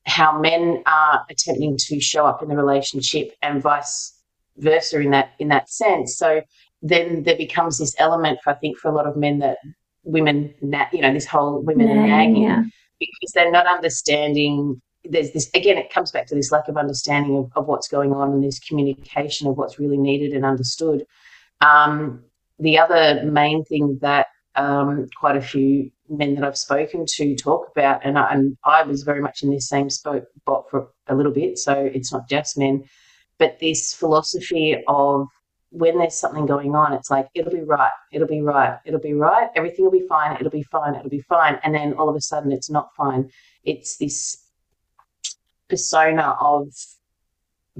how 0.06 0.40
men 0.40 0.82
are 0.86 1.26
attempting 1.30 1.78
to 1.78 2.00
show 2.00 2.26
up 2.26 2.42
in 2.42 2.50
the 2.50 2.56
relationship 2.56 3.32
and 3.42 3.62
vice 3.62 4.14
versa 4.58 5.00
in 5.00 5.12
that 5.12 5.32
in 5.40 5.50
that 5.50 5.70
sense. 5.70 6.18
So 6.18 6.42
then 6.82 7.24
there 7.24 7.38
becomes 7.38 7.78
this 7.78 7.96
element 7.98 8.40
for 8.44 8.52
I 8.52 8.56
think 8.56 8.78
for 8.78 8.90
a 8.90 8.96
lot 8.96 9.08
of 9.08 9.16
men 9.16 9.40
that 9.40 9.58
women 10.04 10.54
you 10.92 11.02
know 11.02 11.14
this 11.14 11.26
whole 11.26 11.62
women 11.62 11.88
Nag, 11.88 12.10
nagging 12.10 12.44
yeah. 12.44 12.64
because 13.00 13.32
they're 13.34 13.52
not 13.52 13.66
understanding 13.68 14.82
there's 15.04 15.32
this 15.32 15.50
again 15.54 15.78
it 15.78 15.92
comes 15.92 16.12
back 16.12 16.28
to 16.28 16.36
this 16.36 16.52
lack 16.52 16.68
of 16.68 16.78
understanding 16.78 17.38
of, 17.38 17.52
of 17.56 17.68
what's 17.68 17.88
going 17.88 18.14
on 18.14 18.32
and 18.32 18.44
this 18.44 18.60
communication 18.60 19.48
of 19.48 19.58
what's 19.58 19.80
really 19.80 19.98
needed 19.98 20.32
and 20.34 20.46
understood 20.46 21.06
um, 21.62 22.24
the 22.60 22.78
other 22.78 23.24
main 23.24 23.64
thing 23.66 23.98
that 24.02 24.28
um, 24.56 25.08
quite 25.18 25.36
a 25.36 25.42
few 25.42 25.92
men 26.10 26.36
that 26.36 26.44
I've 26.44 26.58
spoken 26.58 27.06
to 27.06 27.36
talk 27.36 27.70
about, 27.72 28.02
and 28.06 28.18
I, 28.18 28.34
and 28.34 28.58
I 28.64 28.84
was 28.84 29.04
very 29.04 29.22
much 29.22 29.44
in 29.44 29.50
this 29.50 29.68
same 29.68 29.90
spot 29.90 30.24
for 30.70 30.88
a 31.08 31.16
little 31.16 31.32
bit. 31.32 31.58
So 31.58 31.74
it's 31.74 32.14
not 32.14 32.30
just 32.30 32.58
men, 32.58 32.84
but 33.38 33.60
this 33.60 33.94
philosophy 33.94 34.82
of 34.88 35.28
when 35.78 35.98
there's 35.98 36.16
something 36.16 36.46
going 36.46 36.76
on, 36.76 36.94
it's 36.94 37.12
like 37.12 37.28
it'll 37.34 37.52
be 37.52 37.62
right, 37.62 37.92
it'll 38.12 38.28
be 38.28 38.42
right, 38.42 38.78
it'll 38.86 39.00
be 39.00 39.14
right, 39.14 39.50
everything 39.56 39.84
will 39.84 39.92
be 39.92 40.08
fine, 40.08 40.36
it'll 40.38 40.50
be 40.50 40.64
fine, 40.64 40.96
it'll 40.96 41.10
be 41.10 41.22
fine, 41.22 41.60
and 41.64 41.76
then 41.76 41.94
all 41.94 42.10
of 42.10 42.16
a 42.16 42.22
sudden 42.22 42.52
it's 42.52 42.70
not 42.70 42.90
fine. 42.96 43.30
It's 43.64 43.98
this 43.98 44.46
persona 45.70 46.38
of 46.40 46.68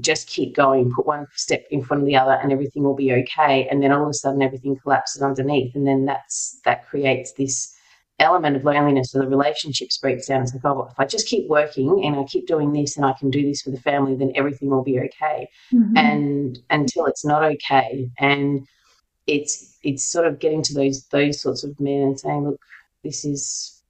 just 0.00 0.28
keep 0.28 0.54
going, 0.54 0.92
put 0.92 1.06
one 1.06 1.26
step 1.34 1.64
in 1.70 1.82
front 1.82 2.02
of 2.02 2.06
the 2.06 2.16
other, 2.16 2.32
and 2.34 2.52
everything 2.52 2.82
will 2.82 2.94
be 2.94 3.12
okay. 3.12 3.66
And 3.68 3.82
then 3.82 3.92
all 3.92 4.02
of 4.02 4.10
a 4.10 4.14
sudden, 4.14 4.42
everything 4.42 4.76
collapses 4.76 5.22
underneath, 5.22 5.74
and 5.74 5.86
then 5.86 6.04
that's 6.04 6.60
that 6.64 6.86
creates 6.86 7.32
this 7.32 7.75
element 8.18 8.56
of 8.56 8.64
loneliness. 8.64 9.10
So 9.10 9.18
the 9.18 9.28
relationships 9.28 9.98
breaks 9.98 10.26
down. 10.26 10.42
It's 10.42 10.54
like, 10.54 10.64
oh, 10.64 10.88
if 10.90 10.98
I 10.98 11.04
just 11.04 11.28
keep 11.28 11.48
working 11.48 12.04
and 12.04 12.16
I 12.16 12.24
keep 12.24 12.46
doing 12.46 12.72
this, 12.72 12.96
and 12.96 13.04
I 13.04 13.12
can 13.12 13.30
do 13.30 13.42
this 13.42 13.62
for 13.62 13.70
the 13.70 13.80
family, 13.80 14.14
then 14.14 14.32
everything 14.34 14.70
will 14.70 14.82
be 14.82 14.98
okay. 15.00 15.48
Mm-hmm. 15.72 15.96
And 15.96 16.58
until 16.70 17.06
it's 17.06 17.24
not 17.24 17.42
okay, 17.42 18.10
and 18.18 18.66
it's 19.26 19.78
it's 19.82 20.04
sort 20.04 20.26
of 20.26 20.38
getting 20.38 20.62
to 20.62 20.74
those 20.74 21.06
those 21.08 21.40
sorts 21.40 21.64
of 21.64 21.78
men 21.80 22.02
and 22.02 22.20
saying, 22.20 22.44
look, 22.44 22.60
this 23.02 23.24
is 23.24 23.82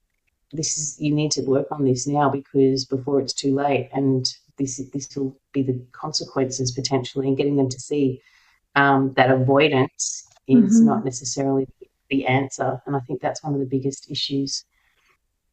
this 0.53 0.79
is 0.79 0.97
you 1.01 1.15
need 1.15 1.31
to 1.33 1.43
work 1.43 1.67
on 1.71 1.85
this 1.85 2.07
now 2.07 2.31
because 2.31 2.85
before 2.85 3.21
it's 3.21 3.35
too 3.35 3.55
late 3.55 3.91
and 3.93 4.27
this 4.59 4.81
this 4.93 5.15
will 5.17 5.37
be 5.53 5.63
the 5.63 5.81
consequences 5.93 6.73
potentially, 6.73 7.29
and 7.29 7.37
getting 7.37 7.57
them 7.57 7.69
to 7.69 7.79
see 7.79 8.21
um, 8.75 9.13
that 9.15 9.31
avoidance 9.31 10.27
is 10.49 10.79
mm-hmm. 10.79 10.87
not 10.87 11.05
necessarily 11.05 11.67
the 12.09 12.27
answer. 12.27 12.83
And 12.87 12.97
I 12.97 13.01
think 13.01 13.21
that's 13.21 13.43
one 13.43 13.55
of 13.55 13.61
the 13.61 13.67
biggest 13.67 14.11
issues 14.11 14.65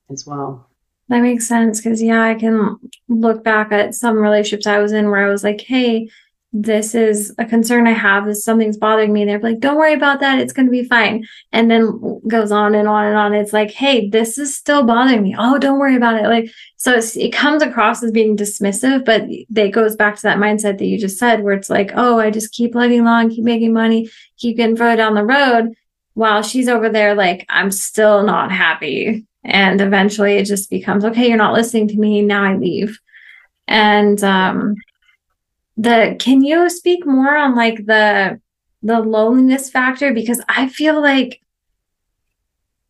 as 0.10 0.26
well. 0.26 0.70
That 1.10 1.22
makes 1.22 1.48
sense 1.48 1.82
because 1.82 2.02
yeah, 2.02 2.24
I 2.24 2.36
can 2.36 2.78
look 3.10 3.44
back 3.44 3.72
at 3.72 3.94
some 3.94 4.18
relationships 4.18 4.68
I 4.68 4.80
was 4.80 4.94
in 4.94 5.10
where 5.10 5.26
I 5.26 5.30
was 5.30 5.44
like, 5.44 5.62
hey, 5.62 6.10
this 6.56 6.94
is 6.94 7.34
a 7.40 7.46
concern 7.46 7.88
I 7.88 7.94
have. 7.94 8.26
This 8.26 8.46
something's 8.46 8.78
bothering 8.78 9.12
me. 9.12 9.24
And 9.24 9.30
they're 9.30 9.40
like, 9.40 9.60
don't 9.60 9.78
worry 9.78 9.94
about 9.94 10.20
that. 10.20 10.38
It's 10.38 10.54
going 10.54 10.68
to 10.68 10.72
be 10.72 10.84
fine. 10.84 11.26
And 11.52 11.70
then 11.70 12.22
goes 12.28 12.52
on 12.52 12.76
and 12.76 12.88
on 12.88 13.08
and 13.08 13.18
on. 13.18 13.34
It's 13.34 13.54
like, 13.54 13.72
hey, 13.72 14.08
this 14.08 14.38
is 14.38 14.56
still 14.56 14.86
bothering 14.86 15.24
me. 15.24 15.36
Oh, 15.38 15.58
don't 15.58 15.80
worry 15.80 15.96
about 15.96 16.24
it. 16.24 16.28
Like, 16.28 16.52
so 16.78 17.00
it 17.16 17.34
comes 17.34 17.64
across 17.64 18.04
as 18.04 18.12
being 18.12 18.38
dismissive, 18.38 19.04
but 19.04 19.24
it 19.28 19.72
goes 19.72 19.96
back 19.96 20.16
to 20.16 20.22
that 20.24 20.38
mindset 20.38 20.78
that 20.78 20.86
you 20.86 21.00
just 21.00 21.18
said, 21.18 21.44
where 21.44 21.56
it's 21.56 21.72
like, 21.72 21.92
oh, 21.96 22.20
I 22.20 22.30
just 22.30 22.54
keep 22.54 22.74
plugging 22.74 23.00
along, 23.00 23.32
keep 23.32 23.44
making 23.44 23.74
money, 23.74 24.10
keep 24.38 24.58
getting 24.58 24.78
further 24.78 24.98
down 24.98 25.16
the 25.16 25.26
road 25.26 25.74
while 26.14 26.44
she's 26.44 26.68
over 26.68 26.90
there, 26.90 27.16
like, 27.16 27.46
I'm 27.50 27.72
still 27.72 28.24
not 28.24 28.52
happy. 28.52 29.26
And 29.44 29.82
eventually 29.82 30.36
it 30.36 30.46
just 30.46 30.70
becomes, 30.70 31.04
okay, 31.04 31.28
you're 31.28 31.38
not 31.38 31.54
listening 31.54 31.88
to 31.90 31.98
me. 31.98 32.22
Now 32.22 32.44
I 32.44 32.56
leave. 32.56 33.00
And, 33.68 34.24
um, 34.24 34.76
the 35.78 36.16
can 36.20 36.44
you 36.44 36.70
speak 36.70 37.06
more 37.06 37.36
on 37.36 37.56
like 37.56 37.86
the 37.86 38.40
the 38.82 39.00
loneliness 39.00 39.70
factor 39.70 40.14
because 40.14 40.42
i 40.48 40.68
feel 40.68 41.02
like 41.02 41.42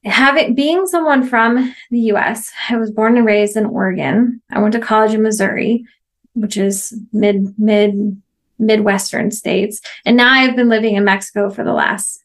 having 0.04 0.54
being 0.54 0.86
someone 0.86 1.24
from 1.24 1.74
the 1.92 2.00
us 2.00 2.52
i 2.70 2.76
was 2.76 2.92
born 2.92 3.16
and 3.16 3.26
raised 3.26 3.56
in 3.56 3.66
oregon 3.66 4.42
i 4.52 4.60
went 4.60 4.74
to 4.74 4.80
college 4.80 5.14
in 5.14 5.24
missouri 5.24 5.86
which 6.34 6.58
is 6.58 6.94
mid 7.14 7.58
mid 7.58 8.22
midwestern 8.60 9.32
states 9.32 9.82
and 10.06 10.18
now 10.18 10.32
i've 10.32 10.56
been 10.56 10.70
living 10.70 10.96
in 10.96 11.06
mexico 11.06 11.50
for 11.50 11.64
the 11.64 11.74
last 11.74 12.23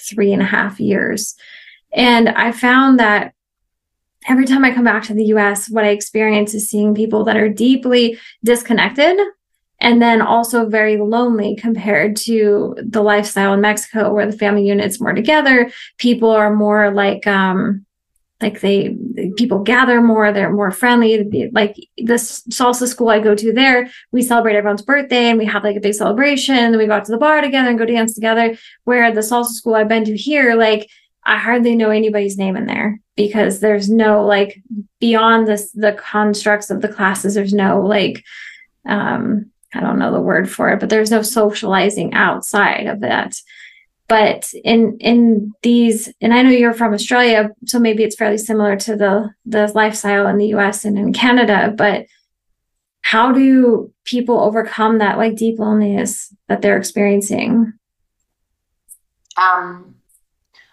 three 0.00 0.32
and 0.32 0.42
a 0.42 0.46
half 0.46 0.80
years 0.80 1.34
and 1.92 2.28
i 2.30 2.52
found 2.52 2.98
that 2.98 3.34
every 4.28 4.46
time 4.46 4.64
i 4.64 4.72
come 4.72 4.84
back 4.84 5.02
to 5.02 5.14
the 5.14 5.24
us 5.24 5.68
what 5.68 5.84
i 5.84 5.88
experience 5.88 6.54
is 6.54 6.68
seeing 6.68 6.94
people 6.94 7.24
that 7.24 7.36
are 7.36 7.48
deeply 7.48 8.18
disconnected 8.44 9.18
and 9.80 10.00
then 10.00 10.20
also 10.20 10.66
very 10.66 10.98
lonely 10.98 11.56
compared 11.56 12.14
to 12.14 12.76
the 12.76 13.02
lifestyle 13.02 13.54
in 13.54 13.60
Mexico 13.60 14.12
where 14.12 14.30
the 14.30 14.36
family 14.36 14.66
unit's 14.66 15.00
more 15.00 15.14
together. 15.14 15.70
People 15.96 16.30
are 16.30 16.54
more 16.54 16.90
like, 16.90 17.26
um, 17.26 17.86
like 18.40 18.60
they 18.60 18.96
people 19.36 19.60
gather 19.60 20.00
more 20.00 20.32
they're 20.32 20.52
more 20.52 20.70
friendly 20.70 21.50
like 21.52 21.76
the 21.96 22.14
salsa 22.14 22.86
school 22.86 23.08
i 23.08 23.18
go 23.18 23.34
to 23.34 23.52
there 23.52 23.90
we 24.12 24.22
celebrate 24.22 24.56
everyone's 24.56 24.82
birthday 24.82 25.28
and 25.28 25.38
we 25.38 25.44
have 25.44 25.64
like 25.64 25.76
a 25.76 25.80
big 25.80 25.94
celebration 25.94 26.56
and 26.56 26.76
we 26.76 26.86
go 26.86 26.92
out 26.92 27.04
to 27.04 27.12
the 27.12 27.18
bar 27.18 27.40
together 27.40 27.68
and 27.68 27.78
go 27.78 27.84
dance 27.84 28.14
together 28.14 28.56
where 28.84 29.12
the 29.12 29.20
salsa 29.20 29.50
school 29.50 29.74
i've 29.74 29.88
been 29.88 30.04
to 30.04 30.16
here 30.16 30.54
like 30.54 30.88
i 31.24 31.36
hardly 31.36 31.74
know 31.74 31.90
anybody's 31.90 32.38
name 32.38 32.56
in 32.56 32.66
there 32.66 33.00
because 33.16 33.60
there's 33.60 33.90
no 33.90 34.24
like 34.24 34.62
beyond 35.00 35.46
this 35.46 35.70
the 35.72 35.92
constructs 35.92 36.70
of 36.70 36.80
the 36.80 36.88
classes 36.88 37.34
there's 37.34 37.52
no 37.52 37.80
like 37.80 38.24
um 38.86 39.50
I 39.72 39.80
don't 39.80 39.98
know 39.98 40.12
the 40.12 40.20
word 40.20 40.50
for 40.50 40.70
it, 40.70 40.80
but 40.80 40.88
there's 40.88 41.10
no 41.10 41.22
socializing 41.22 42.14
outside 42.14 42.86
of 42.86 43.00
that. 43.00 43.36
But 44.10 44.52
in 44.64 44.98
in 44.98 45.52
these, 45.62 46.12
and 46.20 46.34
I 46.34 46.42
know 46.42 46.50
you're 46.50 46.74
from 46.74 46.92
Australia, 46.92 47.50
so 47.66 47.78
maybe 47.78 48.02
it's 48.02 48.16
fairly 48.16 48.38
similar 48.38 48.74
to 48.74 48.96
the 48.96 49.30
the 49.46 49.70
lifestyle 49.72 50.26
in 50.26 50.36
the 50.36 50.48
US 50.56 50.84
and 50.84 50.98
in 50.98 51.12
Canada, 51.12 51.72
but 51.78 52.06
how 53.02 53.30
do 53.30 53.92
people 54.04 54.40
overcome 54.40 54.98
that 54.98 55.16
like 55.16 55.36
deep 55.36 55.60
loneliness 55.60 56.34
that 56.48 56.60
they're 56.60 56.76
experiencing? 56.76 57.72
Um, 59.36 59.94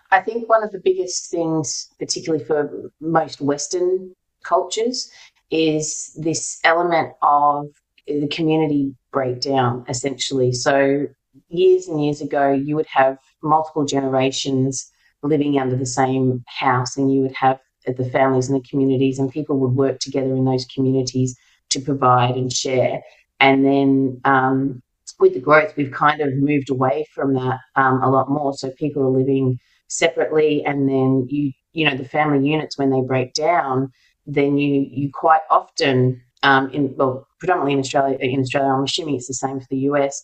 I 0.10 0.20
think 0.22 0.50
one 0.50 0.64
of 0.64 0.72
the 0.72 0.82
biggest 0.84 1.30
things, 1.30 1.92
particularly 2.00 2.44
for 2.44 2.92
most 3.00 3.40
Western 3.40 4.16
cultures, 4.44 5.12
is 5.52 6.18
this 6.20 6.60
element 6.64 7.14
of 7.22 7.68
the 8.08 8.28
community 8.30 8.96
breakdown 9.12 9.86
essentially. 9.88 10.54
So 10.54 11.06
years 11.50 11.88
and 11.88 12.04
years 12.04 12.22
ago, 12.22 12.52
you 12.52 12.76
would 12.76 12.88
have 12.88 13.18
multiple 13.44 13.86
generations 13.86 14.90
living 15.24 15.60
under 15.60 15.76
the 15.76 15.86
same 15.86 16.44
house, 16.48 16.98
and 16.98 17.12
you 17.14 17.22
would 17.22 17.36
have 17.36 17.60
the 17.86 18.10
families 18.10 18.50
and 18.50 18.62
the 18.62 18.68
communities, 18.68 19.20
and 19.20 19.32
people 19.32 19.60
would 19.60 19.76
work 19.76 20.00
together 20.00 20.36
in 20.36 20.46
those 20.46 20.66
communities 20.74 21.36
to 21.70 21.80
provide 21.80 22.36
and 22.36 22.52
share. 22.52 23.02
And 23.40 23.66
then 23.66 24.20
um, 24.26 24.82
with 25.20 25.34
the 25.34 25.40
growth, 25.40 25.76
we've 25.78 25.92
kind 25.92 26.22
of 26.22 26.34
moved 26.36 26.70
away 26.70 27.06
from 27.14 27.34
that 27.34 27.60
um, 27.76 28.02
a 28.02 28.10
lot 28.10 28.30
more. 28.30 28.54
So 28.54 28.72
people 28.72 29.04
are 29.04 29.10
living 29.18 29.60
separately 29.88 30.64
and 30.66 30.88
then 30.90 31.26
you 31.30 31.52
you 31.74 31.90
know 31.90 31.96
the 31.96 32.08
family 32.08 32.48
units 32.48 32.78
when 32.78 32.90
they 32.90 33.02
break 33.02 33.34
down 33.34 33.90
then 34.26 34.58
you 34.58 34.86
you 34.92 35.10
quite 35.14 35.42
often 35.50 36.22
um, 36.44 36.70
in 36.72 36.94
well 36.98 37.26
predominantly 37.40 37.74
in 37.74 37.80
Australia 37.80 38.18
in 38.20 38.42
Australia 38.42 38.72
I'm 38.72 38.84
assuming 38.84 39.16
it's 39.16 39.28
the 39.28 39.34
same 39.34 39.60
for 39.60 39.68
the 39.70 39.78
US 39.92 40.22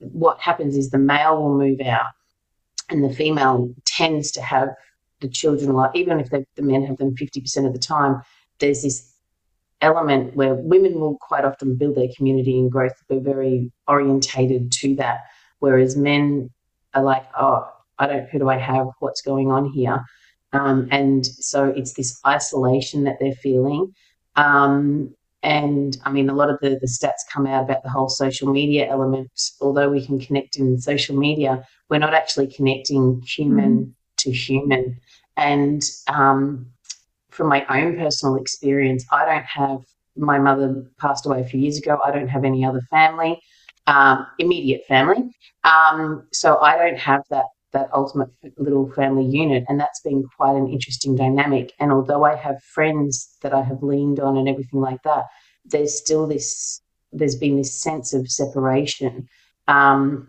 what 0.00 0.40
happens 0.40 0.76
is 0.76 0.90
the 0.90 0.98
male 0.98 1.40
will 1.40 1.56
move 1.56 1.80
out 1.80 2.06
and 2.88 3.04
the 3.04 3.14
female 3.14 3.72
tends 3.84 4.30
to 4.32 4.42
have 4.42 4.68
the 5.20 5.28
children 5.28 5.72
like 5.72 5.94
even 5.94 6.18
if 6.18 6.30
the 6.30 6.44
men 6.62 6.84
have 6.84 6.96
them 6.96 7.14
50% 7.14 7.66
of 7.66 7.72
the 7.72 7.78
time 7.78 8.22
there's 8.58 8.82
this 8.82 9.14
element 9.82 10.34
where 10.34 10.54
women 10.54 11.00
will 11.00 11.16
quite 11.20 11.44
often 11.44 11.76
build 11.76 11.94
their 11.94 12.08
community 12.16 12.58
and 12.58 12.70
growth 12.70 12.92
we're 13.08 13.20
very 13.20 13.70
orientated 13.86 14.72
to 14.72 14.94
that 14.96 15.20
whereas 15.58 15.96
men 15.96 16.50
are 16.94 17.02
like 17.02 17.26
oh 17.38 17.66
i 17.98 18.06
don't 18.06 18.28
who 18.30 18.38
do 18.38 18.48
i 18.48 18.58
have? 18.58 18.88
What's 18.98 19.22
going 19.22 19.50
on 19.50 19.66
here? 19.70 20.02
Um, 20.52 20.88
and 20.90 21.24
so 21.24 21.66
it's 21.66 21.94
this 21.94 22.20
isolation 22.26 23.04
that 23.04 23.18
they're 23.20 23.32
feeling. 23.32 23.94
Um, 24.36 25.14
and 25.42 25.96
I 26.04 26.12
mean, 26.12 26.28
a 26.28 26.34
lot 26.34 26.50
of 26.50 26.58
the, 26.60 26.78
the 26.80 26.86
stats 26.86 27.30
come 27.32 27.46
out 27.46 27.64
about 27.64 27.82
the 27.82 27.88
whole 27.88 28.08
social 28.08 28.52
media 28.52 28.88
element. 28.90 29.30
Although 29.60 29.90
we 29.90 30.04
can 30.04 30.20
connect 30.20 30.56
in 30.56 30.78
social 30.78 31.16
media, 31.16 31.64
we're 31.88 31.98
not 31.98 32.14
actually 32.14 32.48
connecting 32.48 33.22
human 33.26 33.78
mm. 33.78 33.92
to 34.18 34.30
human. 34.30 35.00
And 35.36 35.82
um, 36.08 36.66
from 37.30 37.48
my 37.48 37.64
own 37.70 37.96
personal 37.96 38.36
experience, 38.36 39.06
I 39.10 39.24
don't 39.24 39.44
have 39.44 39.80
my 40.16 40.38
mother 40.38 40.84
passed 40.98 41.24
away 41.24 41.40
a 41.40 41.44
few 41.44 41.60
years 41.60 41.78
ago. 41.78 41.98
I 42.04 42.10
don't 42.10 42.28
have 42.28 42.44
any 42.44 42.64
other 42.64 42.82
family, 42.90 43.40
um, 43.86 44.26
immediate 44.38 44.84
family. 44.86 45.30
Um, 45.64 46.26
so 46.32 46.58
I 46.58 46.76
don't 46.76 46.98
have 46.98 47.22
that 47.30 47.46
that 47.72 47.88
ultimate 47.94 48.30
little 48.56 48.90
family 48.92 49.24
unit, 49.24 49.64
and 49.68 49.78
that's 49.78 50.00
been 50.00 50.24
quite 50.36 50.56
an 50.56 50.68
interesting 50.68 51.14
dynamic. 51.16 51.72
And 51.78 51.92
although 51.92 52.24
I 52.24 52.36
have 52.36 52.62
friends 52.62 53.36
that 53.42 53.54
I 53.54 53.62
have 53.62 53.82
leaned 53.82 54.20
on 54.20 54.36
and 54.36 54.48
everything 54.48 54.80
like 54.80 55.02
that, 55.04 55.24
there's 55.64 55.96
still 55.96 56.26
this. 56.26 56.80
There's 57.12 57.36
been 57.36 57.56
this 57.56 57.74
sense 57.74 58.14
of 58.14 58.30
separation. 58.30 59.28
Um, 59.66 60.28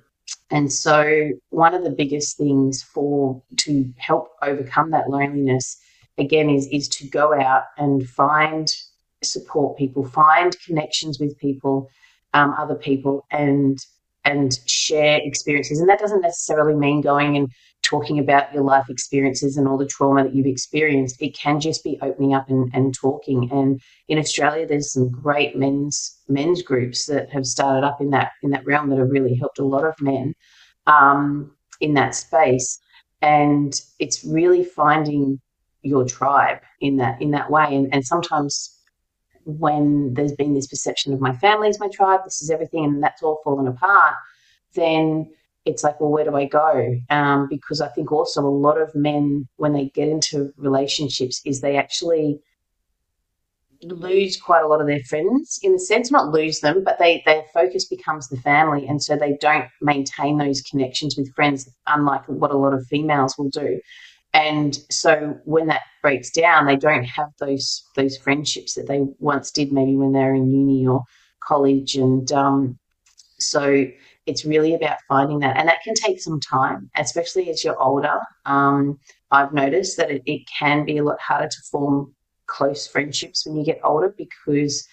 and 0.50 0.72
so, 0.72 1.32
one 1.50 1.74
of 1.74 1.84
the 1.84 1.90
biggest 1.90 2.38
things 2.38 2.82
for 2.82 3.42
to 3.58 3.94
help 3.98 4.32
overcome 4.42 4.92
that 4.92 5.10
loneliness, 5.10 5.78
again, 6.18 6.50
is 6.50 6.68
is 6.68 6.88
to 6.90 7.08
go 7.08 7.34
out 7.34 7.64
and 7.78 8.08
find 8.08 8.72
support 9.24 9.78
people, 9.78 10.04
find 10.04 10.56
connections 10.66 11.20
with 11.20 11.38
people, 11.38 11.90
um, 12.34 12.54
other 12.58 12.76
people, 12.76 13.26
and 13.32 13.80
and 14.26 14.60
share 14.66 15.20
experiences. 15.24 15.80
And 15.80 15.90
that 15.90 16.00
doesn't 16.00 16.22
necessarily 16.22 16.76
mean 16.76 17.02
going 17.02 17.38
and 17.38 17.50
talking 17.82 18.20
about 18.20 18.54
your 18.54 18.64
life 18.64 18.90
experiences 18.90 19.58
and 19.58 19.68
all 19.68 19.78
the 19.78 19.86
trauma 19.86 20.24
that 20.24 20.36
you've 20.36 20.46
experienced. 20.46 21.22
It 21.22 21.36
can 21.36 21.60
just 21.60 21.84
be 21.84 21.98
opening 22.02 22.34
up 22.34 22.50
and, 22.50 22.70
and 22.74 22.94
talking. 22.94 23.50
And 23.52 23.82
in 24.08 24.20
Australia, 24.20 24.68
there's 24.68 24.94
some 24.94 25.10
great 25.10 25.58
men's 25.58 26.20
men's 26.28 26.62
groups 26.62 27.06
that 27.08 27.30
have 27.32 27.46
started 27.46 27.86
up 27.86 28.00
in 28.00 28.12
that 28.12 28.32
in 28.44 28.52
that 28.52 28.66
realm 28.66 28.90
that 28.90 29.00
have 29.00 29.10
really 29.10 29.36
helped 29.36 29.60
a 29.60 29.66
lot 29.66 29.86
of 29.86 30.00
men 30.00 30.34
um, 30.88 31.52
in 31.80 31.94
that 31.96 32.16
space. 32.16 32.80
And 33.22 33.80
it's 34.00 34.24
really 34.24 34.64
finding 34.64 35.40
your 35.82 36.06
tribe 36.06 36.60
in 36.80 36.98
that 36.98 37.22
in 37.22 37.32
that 37.32 37.50
way. 37.50 37.76
And, 37.76 37.94
and 37.94 38.06
sometimes 38.06 38.81
when 39.46 40.14
there's 40.14 40.34
been 40.34 40.54
this 40.54 40.68
perception 40.68 41.14
of 41.14 41.22
my 41.22 41.36
family 41.36 41.70
is 41.70 41.80
my 41.80 41.90
tribe, 41.90 42.22
this 42.24 42.42
is 42.42 42.50
everything, 42.50 42.86
and 42.86 43.04
that's 43.04 43.24
all 43.24 43.42
fallen 43.44 43.68
apart, 43.68 44.16
then 44.76 45.32
it's 45.66 45.84
like, 45.84 46.00
well, 46.00 46.10
where 46.10 46.24
do 46.24 46.36
I 46.36 46.46
go? 46.46 46.98
Um, 47.10 47.48
because 47.50 47.82
I 47.82 47.88
think 47.90 48.12
also 48.12 48.42
a 48.42 48.50
lot 48.50 48.82
of 48.82 48.94
men, 48.96 49.48
when 49.58 49.74
they 49.74 49.90
get 49.90 50.08
into 50.08 50.52
relationships, 50.58 51.42
is 51.46 51.62
they 51.62 51.78
actually 51.78 52.40
lose 53.84 54.40
quite 54.40 54.64
a 54.64 54.68
lot 54.68 54.82
of 54.82 54.88
their 54.88 55.02
friends 55.02 55.60
in 55.64 55.74
the 55.74 55.80
sense, 55.80 56.12
not 56.12 56.32
lose 56.32 56.60
them, 56.60 56.84
but 56.84 57.00
they 57.00 57.22
their 57.26 57.44
focus 57.54 57.86
becomes 57.86 58.30
the 58.30 58.38
family, 58.38 58.88
and 58.88 59.02
so 59.02 59.16
they 59.16 59.38
don't 59.40 59.68
maintain 59.82 60.38
those 60.38 60.62
connections 60.62 61.16
with 61.18 61.34
friends, 61.34 61.70
unlike 61.88 62.28
what 62.28 62.52
a 62.52 62.58
lot 62.58 62.74
of 62.74 62.86
females 62.88 63.38
will 63.38 63.50
do. 63.50 63.80
And 64.34 64.78
so 64.90 65.38
when 65.44 65.68
that 65.68 65.82
breaks 66.02 66.32
down, 66.32 66.66
they 66.66 66.78
don't 66.78 67.04
have 67.04 67.30
those 67.40 67.84
those 67.96 68.18
friendships 68.18 68.76
that 68.76 68.88
they 68.88 69.02
once 69.20 69.52
did, 69.52 69.72
maybe 69.72 69.96
when 69.96 70.14
they 70.14 70.20
were 70.20 70.36
in 70.36 70.50
uni 70.50 70.88
or 70.88 71.04
college. 71.44 71.96
And 71.96 72.32
um, 72.32 72.80
so 73.40 73.86
it's 74.26 74.46
really 74.46 74.74
about 74.74 74.98
finding 75.08 75.40
that, 75.40 75.58
and 75.58 75.68
that 75.68 75.84
can 75.84 75.96
take 75.96 76.22
some 76.22 76.40
time, 76.40 76.90
especially 76.96 77.50
as 77.50 77.64
you're 77.64 77.82
older. 77.82 78.20
Um, 78.46 79.00
I've 79.32 79.54
noticed 79.54 79.98
that 79.98 80.12
it, 80.12 80.22
it 80.26 80.42
can 80.48 80.86
be 80.86 80.98
a 80.98 81.04
lot 81.04 81.20
harder 81.20 81.48
to 81.48 81.62
form 81.70 82.14
close 82.48 82.86
friendships 82.86 83.46
when 83.46 83.56
you 83.56 83.66
get 83.66 83.80
older 83.84 84.14
because 84.18 84.88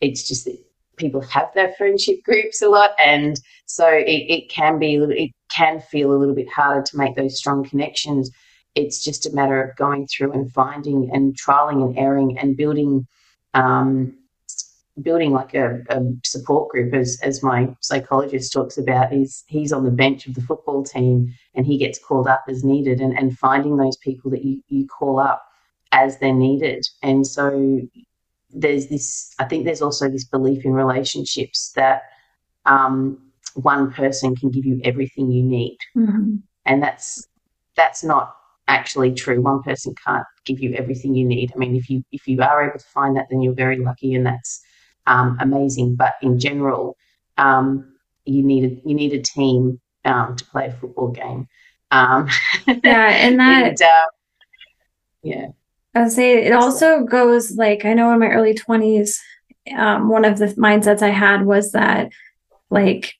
it's 0.00 0.26
just 0.26 0.46
that 0.46 0.58
people 0.96 1.20
have 1.20 1.50
their 1.54 1.72
friendship 1.76 2.16
groups 2.24 2.62
a 2.62 2.68
lot 2.68 2.92
and 2.98 3.38
so 3.66 3.86
it, 3.86 4.04
it 4.06 4.50
can 4.50 4.78
be 4.78 4.94
it 4.94 5.30
can 5.50 5.80
feel 5.80 6.12
a 6.12 6.16
little 6.16 6.34
bit 6.34 6.48
harder 6.48 6.82
to 6.82 6.96
make 6.96 7.14
those 7.14 7.36
strong 7.36 7.62
connections 7.64 8.30
it's 8.74 9.04
just 9.04 9.26
a 9.26 9.34
matter 9.34 9.62
of 9.62 9.76
going 9.76 10.06
through 10.06 10.32
and 10.32 10.50
finding 10.52 11.10
and 11.12 11.36
trialing 11.36 11.84
and 11.84 11.98
erring 11.98 12.38
and 12.38 12.56
building 12.56 13.06
um, 13.54 14.14
building 15.00 15.32
like 15.32 15.54
a, 15.54 15.80
a, 15.88 16.00
support 16.24 16.68
group 16.70 16.92
as 16.94 17.18
as 17.22 17.42
my 17.42 17.74
psychologist 17.80 18.52
talks 18.52 18.78
about. 18.78 19.12
Is 19.12 19.44
he's 19.46 19.72
on 19.72 19.84
the 19.84 19.90
bench 19.90 20.26
of 20.26 20.34
the 20.34 20.42
football 20.42 20.84
team 20.84 21.34
and 21.54 21.66
he 21.66 21.78
gets 21.78 21.98
called 21.98 22.26
up 22.26 22.44
as 22.48 22.64
needed 22.64 23.00
and, 23.00 23.16
and 23.18 23.38
finding 23.38 23.76
those 23.76 23.96
people 23.98 24.30
that 24.30 24.44
you, 24.44 24.62
you 24.68 24.86
call 24.86 25.18
up 25.18 25.44
as 25.92 26.18
they're 26.18 26.32
needed. 26.32 26.86
And 27.02 27.26
so 27.26 27.80
there's 28.54 28.88
this 28.88 29.34
i 29.38 29.44
think 29.44 29.64
there's 29.64 29.80
also 29.80 30.10
this 30.10 30.24
belief 30.24 30.64
in 30.66 30.72
relationships 30.72 31.72
that 31.74 32.02
um, 32.66 33.18
one 33.54 33.90
person 33.90 34.36
can 34.36 34.50
give 34.50 34.64
you 34.64 34.80
everything 34.84 35.30
you 35.30 35.42
need. 35.42 35.78
Mm-hmm. 35.96 36.36
and 36.66 36.82
that's 36.82 37.26
that's 37.76 38.04
not 38.04 38.36
actually 38.68 39.12
true. 39.12 39.40
One 39.40 39.62
person 39.62 39.94
can't 40.04 40.26
give 40.44 40.60
you 40.60 40.74
everything 40.74 41.14
you 41.14 41.26
need. 41.26 41.52
I 41.54 41.58
mean, 41.58 41.76
if 41.76 41.88
you 41.90 42.04
if 42.12 42.26
you 42.26 42.40
are 42.42 42.68
able 42.68 42.78
to 42.78 42.84
find 42.86 43.16
that, 43.16 43.26
then 43.30 43.40
you're 43.40 43.54
very 43.54 43.78
lucky, 43.78 44.14
and 44.14 44.26
that's 44.26 44.62
um, 45.06 45.36
amazing. 45.40 45.96
But 45.96 46.14
in 46.22 46.38
general, 46.38 46.96
um, 47.38 47.94
you 48.24 48.42
need 48.42 48.64
a, 48.64 48.88
you 48.88 48.94
need 48.94 49.12
a 49.12 49.22
team 49.22 49.80
um, 50.04 50.36
to 50.36 50.44
play 50.46 50.66
a 50.66 50.72
football 50.72 51.08
game. 51.08 51.48
Um, 51.90 52.28
yeah, 52.66 53.10
and 53.10 53.38
that 53.38 53.64
and, 53.64 53.82
uh, 53.82 54.02
yeah. 55.22 55.46
I 55.94 56.02
would 56.02 56.12
say 56.12 56.44
it 56.44 56.52
also 56.52 57.04
goes 57.04 57.56
like 57.56 57.84
I 57.84 57.92
know 57.92 58.12
in 58.12 58.20
my 58.20 58.28
early 58.28 58.54
twenties, 58.54 59.20
um, 59.76 60.08
one 60.08 60.24
of 60.24 60.38
the 60.38 60.46
mindsets 60.46 61.02
I 61.02 61.10
had 61.10 61.44
was 61.44 61.72
that 61.72 62.10
like 62.70 63.14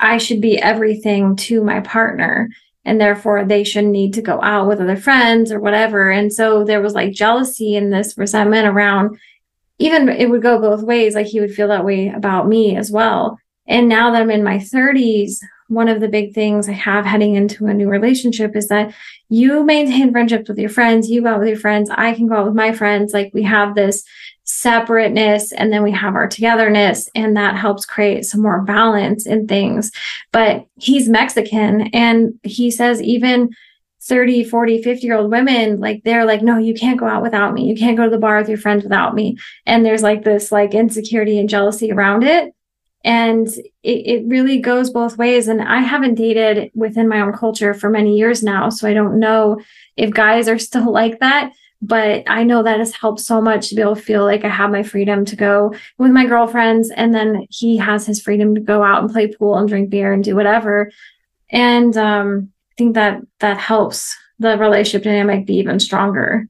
I 0.00 0.18
should 0.18 0.40
be 0.40 0.58
everything 0.58 1.36
to 1.36 1.62
my 1.62 1.80
partner 1.80 2.48
and 2.88 3.00
therefore 3.00 3.44
they 3.44 3.62
shouldn't 3.62 3.92
need 3.92 4.14
to 4.14 4.22
go 4.22 4.40
out 4.42 4.66
with 4.66 4.80
other 4.80 4.96
friends 4.96 5.52
or 5.52 5.60
whatever. 5.60 6.10
And 6.10 6.32
so 6.32 6.64
there 6.64 6.80
was 6.80 6.94
like 6.94 7.12
jealousy 7.12 7.76
and 7.76 7.92
this 7.92 8.16
resentment 8.16 8.66
around 8.66 9.18
even 9.78 10.08
it 10.08 10.28
would 10.28 10.42
go 10.42 10.60
both 10.60 10.82
ways. 10.82 11.14
Like 11.14 11.26
he 11.26 11.40
would 11.40 11.54
feel 11.54 11.68
that 11.68 11.84
way 11.84 12.08
about 12.08 12.48
me 12.48 12.76
as 12.76 12.90
well. 12.90 13.38
And 13.66 13.88
now 13.88 14.10
that 14.10 14.22
I'm 14.22 14.30
in 14.30 14.42
my 14.42 14.56
30s, 14.56 15.36
one 15.68 15.88
of 15.88 16.00
the 16.00 16.08
big 16.08 16.34
things 16.34 16.68
I 16.68 16.72
have 16.72 17.04
heading 17.04 17.34
into 17.34 17.66
a 17.66 17.74
new 17.74 17.88
relationship 17.88 18.56
is 18.56 18.68
that 18.68 18.94
you 19.28 19.62
maintain 19.62 20.10
friendships 20.12 20.48
with 20.48 20.58
your 20.58 20.70
friends, 20.70 21.10
you 21.10 21.22
go 21.22 21.28
out 21.28 21.40
with 21.40 21.48
your 21.48 21.58
friends, 21.58 21.90
I 21.90 22.14
can 22.14 22.26
go 22.26 22.36
out 22.36 22.46
with 22.46 22.54
my 22.54 22.72
friends. 22.72 23.12
Like 23.12 23.30
we 23.34 23.42
have 23.42 23.74
this 23.74 24.02
separateness 24.44 25.52
and 25.52 25.70
then 25.70 25.82
we 25.82 25.92
have 25.92 26.14
our 26.14 26.26
togetherness 26.26 27.10
and 27.14 27.36
that 27.36 27.54
helps 27.54 27.84
create 27.84 28.24
some 28.24 28.40
more 28.40 28.62
balance 28.62 29.26
in 29.26 29.46
things. 29.46 29.92
But 30.32 30.66
he's 30.76 31.08
mexican 31.08 31.88
and 31.92 32.32
he 32.42 32.70
says 32.70 33.02
even 33.02 33.50
30 34.00 34.44
40 34.44 34.82
50 34.82 35.06
year 35.06 35.16
old 35.16 35.30
women 35.30 35.80
like 35.80 36.02
they're 36.02 36.24
like 36.24 36.40
no 36.40 36.56
you 36.56 36.72
can't 36.72 36.98
go 36.98 37.06
out 37.06 37.22
without 37.22 37.52
me. 37.52 37.68
You 37.68 37.76
can't 37.76 37.96
go 37.96 38.04
to 38.04 38.10
the 38.10 38.16
bar 38.16 38.38
with 38.38 38.48
your 38.48 38.56
friends 38.56 38.84
without 38.84 39.14
me. 39.14 39.36
And 39.66 39.84
there's 39.84 40.02
like 40.02 40.24
this 40.24 40.50
like 40.50 40.72
insecurity 40.72 41.38
and 41.38 41.48
jealousy 41.48 41.92
around 41.92 42.24
it 42.24 42.54
and 43.04 43.48
it, 43.82 44.06
it 44.06 44.24
really 44.26 44.58
goes 44.58 44.90
both 44.90 45.18
ways 45.18 45.48
and 45.48 45.62
i 45.62 45.80
haven't 45.80 46.14
dated 46.14 46.70
within 46.74 47.08
my 47.08 47.20
own 47.20 47.32
culture 47.32 47.72
for 47.74 47.88
many 47.88 48.16
years 48.16 48.42
now 48.42 48.68
so 48.68 48.88
i 48.88 48.94
don't 48.94 49.18
know 49.18 49.60
if 49.96 50.10
guys 50.10 50.48
are 50.48 50.58
still 50.68 50.92
like 50.92 51.20
that 51.20 51.52
but 51.80 52.24
I 52.26 52.42
know 52.42 52.62
that 52.62 52.80
has 52.80 52.94
helped 52.94 53.20
so 53.20 53.40
much 53.40 53.68
to 53.68 53.74
be 53.74 53.82
able 53.82 53.94
to 53.94 54.02
feel 54.02 54.24
like 54.24 54.44
I 54.44 54.48
have 54.48 54.70
my 54.70 54.82
freedom 54.82 55.24
to 55.26 55.36
go 55.36 55.74
with 55.96 56.10
my 56.10 56.26
girlfriends 56.26 56.90
and 56.90 57.14
then 57.14 57.46
he 57.50 57.76
has 57.76 58.04
his 58.04 58.20
freedom 58.20 58.54
to 58.54 58.60
go 58.60 58.82
out 58.82 59.02
and 59.02 59.12
play 59.12 59.28
pool 59.28 59.56
and 59.56 59.68
drink 59.68 59.90
beer 59.90 60.12
and 60.12 60.24
do 60.24 60.34
whatever. 60.34 60.90
And 61.50 61.96
um, 61.96 62.50
I 62.72 62.74
think 62.76 62.94
that 62.94 63.20
that 63.38 63.58
helps 63.58 64.16
the 64.38 64.58
relationship 64.58 65.04
dynamic 65.04 65.46
be 65.46 65.56
even 65.56 65.78
stronger. 65.78 66.48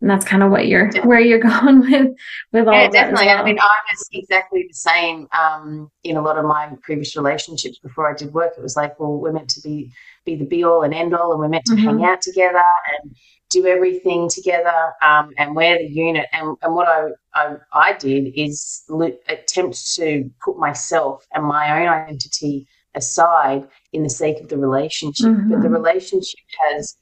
And 0.00 0.08
that's 0.08 0.24
kind 0.24 0.42
of 0.42 0.50
what 0.50 0.66
you're 0.66 0.90
where 1.02 1.20
you're 1.20 1.38
going 1.60 1.80
with 1.80 2.16
with 2.52 2.66
all 2.66 2.74
yeah 2.74 2.88
definitely 2.88 3.26
well. 3.26 3.42
i 3.42 3.44
mean 3.44 3.58
i 3.58 3.70
was 3.92 4.08
exactly 4.12 4.64
the 4.68 4.74
same 4.74 5.28
um, 5.32 5.90
in 6.04 6.16
a 6.16 6.22
lot 6.22 6.38
of 6.38 6.44
my 6.44 6.70
previous 6.82 7.16
relationships 7.16 7.78
before 7.78 8.10
i 8.10 8.14
did 8.14 8.32
work 8.32 8.52
it 8.56 8.62
was 8.62 8.76
like 8.76 8.98
well 8.98 9.18
we're 9.18 9.32
meant 9.32 9.48
to 9.48 9.60
be 9.60 9.90
be 10.24 10.36
the 10.36 10.44
be 10.44 10.64
all 10.64 10.82
and 10.82 10.94
end 10.94 11.14
all 11.14 11.32
and 11.32 11.40
we're 11.40 11.48
meant 11.48 11.64
to 11.64 11.74
mm-hmm. 11.74 11.98
hang 11.98 12.04
out 12.04 12.20
together 12.20 12.62
and 13.02 13.14
do 13.50 13.66
everything 13.66 14.28
together 14.28 14.92
um, 15.02 15.32
and 15.36 15.56
we're 15.56 15.78
the 15.78 15.88
unit 15.88 16.26
and, 16.32 16.56
and 16.62 16.74
what 16.74 16.86
I, 16.86 17.08
I, 17.34 17.56
I 17.72 17.92
did 17.94 18.32
is 18.36 18.84
attempt 19.28 19.94
to 19.96 20.30
put 20.44 20.56
myself 20.56 21.26
and 21.34 21.44
my 21.44 21.80
own 21.80 21.88
identity 21.88 22.68
aside 22.94 23.66
in 23.92 24.04
the 24.04 24.10
sake 24.10 24.40
of 24.40 24.48
the 24.48 24.58
relationship 24.58 25.26
mm-hmm. 25.26 25.50
but 25.50 25.62
the 25.62 25.68
relationship 25.68 26.40
has 26.68 26.96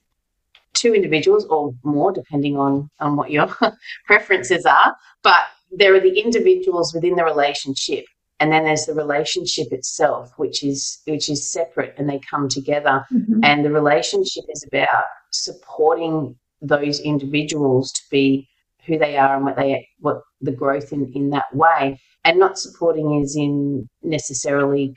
two 0.78 0.94
individuals 0.94 1.44
or 1.46 1.72
more, 1.82 2.12
depending 2.12 2.56
on, 2.56 2.88
on 3.00 3.16
what 3.16 3.30
your 3.30 3.48
preferences 4.06 4.64
are. 4.64 4.96
But 5.22 5.44
there 5.70 5.94
are 5.94 6.00
the 6.00 6.20
individuals 6.20 6.94
within 6.94 7.16
the 7.16 7.24
relationship. 7.24 8.04
And 8.40 8.52
then 8.52 8.64
there's 8.64 8.86
the 8.86 8.94
relationship 8.94 9.66
itself, 9.72 10.32
which 10.36 10.62
is 10.62 11.00
which 11.06 11.28
is 11.28 11.52
separate 11.52 11.94
and 11.98 12.08
they 12.08 12.20
come 12.30 12.48
together. 12.48 13.04
Mm-hmm. 13.12 13.40
And 13.42 13.64
the 13.64 13.72
relationship 13.72 14.44
is 14.48 14.64
about 14.72 15.04
supporting 15.32 16.36
those 16.62 17.00
individuals 17.00 17.90
to 17.92 18.02
be 18.10 18.48
who 18.86 18.96
they 18.96 19.16
are 19.16 19.34
and 19.36 19.44
what 19.44 19.56
they 19.56 19.88
what 19.98 20.22
the 20.40 20.52
growth 20.52 20.92
in, 20.92 21.10
in 21.14 21.30
that 21.30 21.52
way. 21.52 22.00
And 22.24 22.38
not 22.38 22.58
supporting 22.58 23.20
is 23.20 23.34
in 23.36 23.88
necessarily 24.02 24.94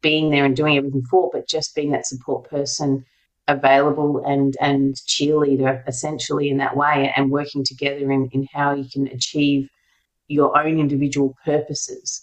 being 0.00 0.30
there 0.30 0.44
and 0.44 0.54
doing 0.54 0.76
everything 0.76 1.04
for, 1.10 1.28
but 1.32 1.48
just 1.48 1.74
being 1.74 1.90
that 1.90 2.06
support 2.06 2.48
person 2.48 3.04
available 3.48 4.24
and 4.24 4.56
and 4.60 4.96
cheerleader 5.06 5.86
essentially 5.86 6.48
in 6.48 6.56
that 6.56 6.76
way 6.76 7.12
and 7.16 7.30
working 7.30 7.64
together 7.64 8.10
in, 8.10 8.28
in 8.32 8.46
how 8.52 8.74
you 8.74 8.88
can 8.90 9.06
achieve 9.08 9.68
your 10.28 10.58
own 10.58 10.80
individual 10.80 11.36
purposes 11.44 12.22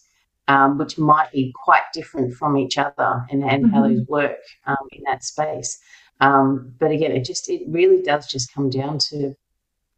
um, 0.49 0.77
which 0.77 0.97
might 0.97 1.31
be 1.31 1.53
quite 1.63 1.83
different 1.93 2.33
from 2.33 2.57
each 2.57 2.77
other 2.77 3.25
and, 3.29 3.43
and 3.43 3.65
mm-hmm. 3.65 3.73
how 3.73 3.87
those 3.87 4.05
work 4.07 4.39
um, 4.65 4.75
in 4.91 5.01
that 5.03 5.23
space 5.23 5.79
um, 6.19 6.73
but 6.77 6.91
again 6.91 7.11
it 7.11 7.23
just 7.23 7.49
it 7.49 7.61
really 7.69 8.01
does 8.01 8.27
just 8.27 8.53
come 8.53 8.69
down 8.69 8.97
to 8.97 9.33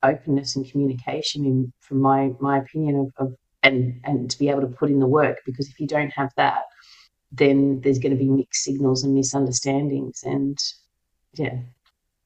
openness 0.04 0.56
and 0.56 0.70
communication 0.70 1.44
in 1.46 1.74
from 1.80 2.00
my 2.00 2.30
my 2.40 2.60
opinion 2.60 3.00
of, 3.00 3.28
of 3.28 3.36
and 3.64 4.00
and 4.04 4.30
to 4.30 4.38
be 4.38 4.50
able 4.50 4.62
to 4.62 4.68
put 4.68 4.92
in 4.92 5.00
the 5.00 5.08
work 5.08 5.40
because 5.44 5.68
if 5.68 5.80
you 5.80 5.88
don't 5.88 6.12
have 6.12 6.32
that 6.38 6.66
then 7.32 7.82
there's 7.82 7.98
going 7.98 8.16
to 8.16 8.24
be 8.24 8.30
mixed 8.30 8.64
signals 8.64 9.04
and 9.04 9.16
misunderstandings 9.16 10.22
and 10.24 10.60
yeah. 11.36 11.58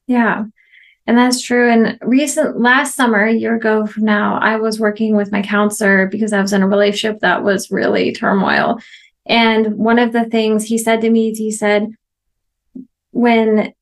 Yeah. 0.06 0.44
And 1.06 1.18
that's 1.18 1.40
true. 1.40 1.70
And 1.70 1.98
recent 2.02 2.60
last 2.60 2.94
summer, 2.94 3.24
a 3.24 3.32
year 3.32 3.56
ago 3.56 3.86
from 3.86 4.04
now, 4.04 4.38
I 4.40 4.56
was 4.56 4.78
working 4.78 5.16
with 5.16 5.32
my 5.32 5.42
counselor 5.42 6.06
because 6.06 6.32
I 6.32 6.40
was 6.40 6.52
in 6.52 6.62
a 6.62 6.68
relationship 6.68 7.20
that 7.20 7.42
was 7.42 7.70
really 7.70 8.12
turmoil. 8.12 8.78
And 9.26 9.76
one 9.76 9.98
of 9.98 10.12
the 10.12 10.24
things 10.24 10.64
he 10.64 10.78
said 10.78 11.00
to 11.00 11.10
me 11.10 11.30
is 11.30 11.38
he 11.38 11.50
said, 11.50 11.88
when 13.12 13.72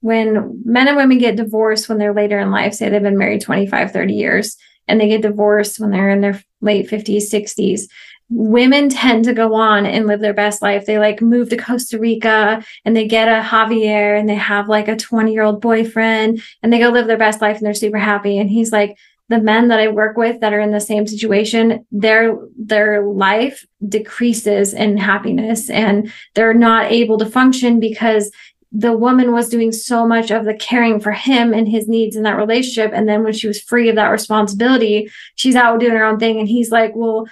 when 0.00 0.62
men 0.64 0.88
and 0.88 0.96
women 0.96 1.18
get 1.18 1.36
divorced 1.36 1.88
when 1.88 1.98
they're 1.98 2.14
later 2.14 2.38
in 2.38 2.52
life, 2.52 2.72
say 2.72 2.88
they've 2.88 3.02
been 3.02 3.18
married 3.18 3.40
25, 3.40 3.90
30 3.90 4.14
years, 4.14 4.56
and 4.88 5.00
they 5.00 5.08
get 5.08 5.22
divorced 5.22 5.78
when 5.78 5.90
they're 5.90 6.10
in 6.10 6.20
their 6.20 6.42
late 6.60 6.88
50s, 6.88 7.32
60s, 7.32 7.82
women 8.30 8.88
tend 8.88 9.24
to 9.24 9.32
go 9.32 9.54
on 9.54 9.86
and 9.86 10.06
live 10.06 10.20
their 10.20 10.34
best 10.34 10.60
life. 10.60 10.84
They 10.84 10.98
like 10.98 11.22
move 11.22 11.48
to 11.50 11.56
Costa 11.56 11.98
Rica 11.98 12.62
and 12.84 12.94
they 12.94 13.06
get 13.06 13.28
a 13.28 13.42
Javier 13.42 14.18
and 14.18 14.28
they 14.28 14.34
have 14.34 14.68
like 14.68 14.88
a 14.88 14.96
20 14.96 15.32
year 15.32 15.42
old 15.42 15.60
boyfriend 15.60 16.42
and 16.62 16.72
they 16.72 16.78
go 16.78 16.90
live 16.90 17.06
their 17.06 17.16
best 17.16 17.40
life 17.40 17.56
and 17.56 17.66
they're 17.66 17.74
super 17.74 17.98
happy. 17.98 18.38
And 18.38 18.50
he's 18.50 18.72
like, 18.72 18.98
the 19.30 19.40
men 19.40 19.68
that 19.68 19.78
I 19.78 19.88
work 19.88 20.16
with 20.16 20.40
that 20.40 20.54
are 20.54 20.60
in 20.60 20.70
the 20.70 20.80
same 20.80 21.06
situation, 21.06 21.86
their 21.92 22.38
their 22.56 23.04
life 23.04 23.66
decreases 23.86 24.72
in 24.72 24.96
happiness 24.96 25.68
and 25.68 26.10
they're 26.34 26.54
not 26.54 26.90
able 26.90 27.18
to 27.18 27.26
function 27.26 27.78
because 27.78 28.30
the 28.70 28.96
woman 28.96 29.32
was 29.32 29.48
doing 29.48 29.72
so 29.72 30.06
much 30.06 30.30
of 30.30 30.44
the 30.44 30.54
caring 30.54 31.00
for 31.00 31.12
him 31.12 31.54
and 31.54 31.68
his 31.68 31.88
needs 31.88 32.16
in 32.16 32.22
that 32.24 32.36
relationship. 32.36 32.92
And 32.94 33.08
then 33.08 33.24
when 33.24 33.32
she 33.32 33.48
was 33.48 33.60
free 33.60 33.88
of 33.88 33.96
that 33.96 34.08
responsibility, 34.10 35.10
she's 35.36 35.56
out 35.56 35.80
doing 35.80 35.92
her 35.92 36.04
own 36.04 36.18
thing. 36.18 36.38
And 36.38 36.48
he's 36.48 36.70
like, 36.70 36.92
Well, 36.94 37.26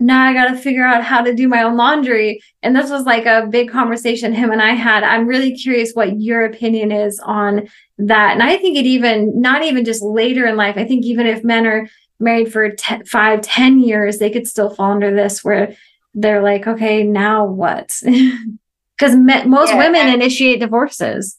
now 0.00 0.24
I 0.24 0.32
got 0.32 0.48
to 0.48 0.56
figure 0.56 0.84
out 0.84 1.04
how 1.04 1.22
to 1.22 1.34
do 1.34 1.48
my 1.48 1.62
own 1.62 1.76
laundry. 1.76 2.42
And 2.62 2.74
this 2.74 2.90
was 2.90 3.04
like 3.04 3.26
a 3.26 3.46
big 3.48 3.70
conversation 3.70 4.32
him 4.32 4.50
and 4.50 4.60
I 4.60 4.70
had. 4.70 5.04
I'm 5.04 5.26
really 5.26 5.54
curious 5.54 5.92
what 5.92 6.20
your 6.20 6.44
opinion 6.44 6.90
is 6.90 7.20
on 7.20 7.68
that. 7.98 8.32
And 8.32 8.42
I 8.42 8.56
think 8.56 8.76
it 8.76 8.86
even, 8.86 9.40
not 9.40 9.62
even 9.62 9.84
just 9.84 10.02
later 10.02 10.46
in 10.46 10.56
life, 10.56 10.76
I 10.76 10.84
think 10.84 11.04
even 11.04 11.26
if 11.26 11.44
men 11.44 11.66
are 11.66 11.88
married 12.18 12.52
for 12.52 12.70
five, 13.06 13.42
ten 13.42 13.78
years, 13.78 14.18
they 14.18 14.30
could 14.30 14.48
still 14.48 14.70
fall 14.70 14.92
under 14.92 15.14
this 15.14 15.44
where 15.44 15.76
they're 16.14 16.42
like, 16.42 16.66
okay, 16.66 17.04
now 17.04 17.44
what? 17.44 18.00
Because 19.02 19.46
most 19.46 19.72
yeah, 19.72 19.78
women 19.78 20.08
initiate 20.08 20.60
divorces. 20.60 21.36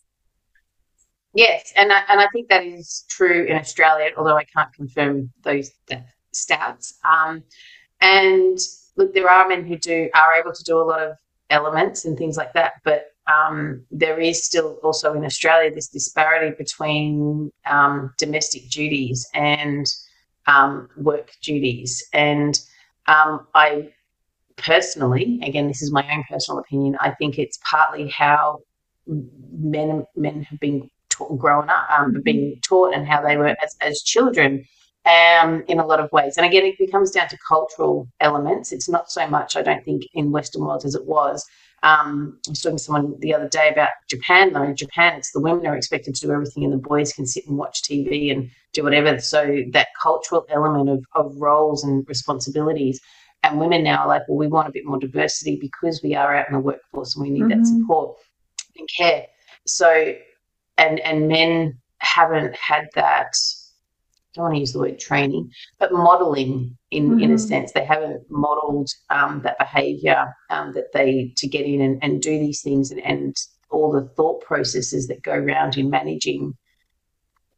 Yes, 1.34 1.72
and 1.78 1.94
I, 1.94 2.02
and 2.10 2.20
I 2.20 2.28
think 2.34 2.50
that 2.50 2.64
is 2.64 3.06
true 3.10 3.46
in 3.46 3.56
Australia, 3.56 4.12
although 4.18 4.36
I 4.36 4.44
can't 4.44 4.72
confirm 4.74 5.32
those 5.44 5.72
stats. 6.34 6.94
Um, 7.06 7.44
and 8.02 8.58
look, 8.98 9.14
there 9.14 9.30
are 9.30 9.48
men 9.48 9.66
who 9.66 9.78
do 9.78 10.10
are 10.14 10.34
able 10.34 10.52
to 10.52 10.64
do 10.64 10.78
a 10.78 10.84
lot 10.84 11.02
of 11.02 11.14
elements 11.50 12.04
and 12.04 12.18
things 12.18 12.36
like 12.36 12.52
that, 12.52 12.74
but 12.84 13.06
um, 13.28 13.86
there 13.90 14.20
is 14.20 14.44
still 14.44 14.78
also 14.84 15.14
in 15.14 15.24
Australia 15.24 15.74
this 15.74 15.88
disparity 15.88 16.54
between 16.58 17.50
um, 17.66 18.14
domestic 18.18 18.70
duties 18.70 19.26
and 19.34 19.88
um, 20.48 20.90
work 20.98 21.32
duties. 21.42 22.06
And 22.12 22.60
um, 23.08 23.48
I 23.56 23.94
personally, 24.58 25.40
again, 25.44 25.68
this 25.68 25.82
is 25.82 25.92
my 25.92 26.06
own 26.12 26.24
personal 26.30 26.60
opinion, 26.60 26.98
I 27.00 27.12
think 27.12 27.38
it's 27.38 27.60
partly 27.70 28.10
how 28.10 28.60
men 29.08 30.06
men 30.16 30.44
have 30.44 30.60
been 30.60 30.90
taught, 31.10 31.38
grown 31.38 31.70
up, 31.70 31.90
um, 31.90 32.12
mm-hmm. 32.12 32.22
being 32.22 32.60
taught, 32.64 32.94
and 32.94 33.08
how 33.08 33.22
they 33.22 33.38
were 33.38 33.56
as, 33.62 33.76
as 33.82 34.02
children 34.02 34.66
um, 35.06 35.64
in 35.68 35.80
a 35.80 35.86
lot 35.86 36.00
of 36.00 36.12
ways. 36.12 36.38
And 36.38 36.46
again, 36.46 36.64
it 36.64 36.78
becomes 36.78 37.12
down 37.12 37.28
to 37.30 37.38
cultural 37.48 38.08
elements. 38.20 38.72
It's 38.72 38.90
not 38.90 39.12
so 39.12 39.28
much, 39.28 39.56
I 39.56 39.62
don't 39.62 39.84
think, 39.84 40.04
in 40.14 40.32
Western 40.32 40.64
worlds 40.64 40.86
as 40.86 40.96
it 40.96 41.06
was. 41.06 41.46
Um, 41.84 42.40
I 42.48 42.52
was 42.52 42.62
talking 42.62 42.78
to 42.78 42.84
someone 42.84 43.16
the 43.20 43.34
other 43.34 43.50
day 43.50 43.70
about 43.70 43.90
Japan, 44.10 44.54
though. 44.54 44.64
In 44.64 44.76
Japan, 44.76 45.18
it's 45.18 45.34
the 45.34 45.42
women 45.42 45.68
are 45.68 45.76
expected 45.76 46.16
to 46.16 46.28
do 46.28 46.32
everything, 46.32 46.64
and 46.64 46.72
the 46.72 46.78
boys 46.78 47.12
can 47.12 47.26
sit 47.26 47.46
and 47.46 47.58
watch 47.58 47.82
TV 47.82 48.32
and 48.32 48.50
do 48.72 48.84
whatever. 48.84 49.20
So 49.20 49.64
that 49.72 49.90
cultural 50.02 50.46
element 50.50 50.90
of, 50.90 51.04
of 51.14 51.36
roles 51.36 51.84
and 51.84 52.06
responsibilities. 52.08 53.02
And 53.44 53.60
women 53.60 53.84
now 53.84 54.04
are 54.04 54.08
like, 54.08 54.24
well, 54.28 54.38
we 54.38 54.48
want 54.48 54.70
a 54.70 54.72
bit 54.72 54.86
more 54.86 55.00
diversity 55.00 55.58
because 55.60 56.02
we 56.02 56.16
are 56.16 56.36
out 56.36 56.48
in 56.48 56.54
the 56.54 56.60
workforce 56.60 57.16
and 57.16 57.24
we 57.24 57.30
need 57.30 57.44
mm-hmm. 57.44 57.60
that 57.60 57.68
support 57.68 58.18
and 58.78 58.88
care. 58.98 59.28
So, 59.68 60.16
and 60.78 61.00
and 61.02 61.28
men 61.28 61.80
haven't 62.00 62.56
had 62.56 62.88
that 62.96 63.34
I 64.34 64.40
don't 64.40 64.44
want 64.46 64.56
to 64.56 64.60
use 64.62 64.74
the 64.74 64.80
word 64.80 65.00
training, 65.00 65.52
but 65.78 65.92
modeling 65.92 66.76
in, 66.90 67.12
mm-hmm. 67.12 67.20
in 67.20 67.32
a 67.32 67.36
mm-hmm. 67.36 67.48
sense. 67.48 67.72
They 67.72 67.86
haven't 67.86 68.24
modeled 68.32 68.90
um, 69.12 69.42
that 69.44 69.60
behavior 69.60 70.34
um, 70.50 70.74
that 70.74 70.92
they 70.92 71.34
to 71.38 71.48
get 71.48 71.66
in 71.66 71.82
and, 71.82 72.04
and 72.04 72.20
do 72.20 72.40
these 72.40 72.62
things 72.62 72.92
and, 72.92 73.02
and, 73.02 73.36
all 73.70 73.92
the 73.92 74.08
thought 74.10 74.40
processes 74.42 75.08
that 75.08 75.24
go 75.24 75.32
around 75.32 75.80
in 75.80 75.90
managing 75.90 76.54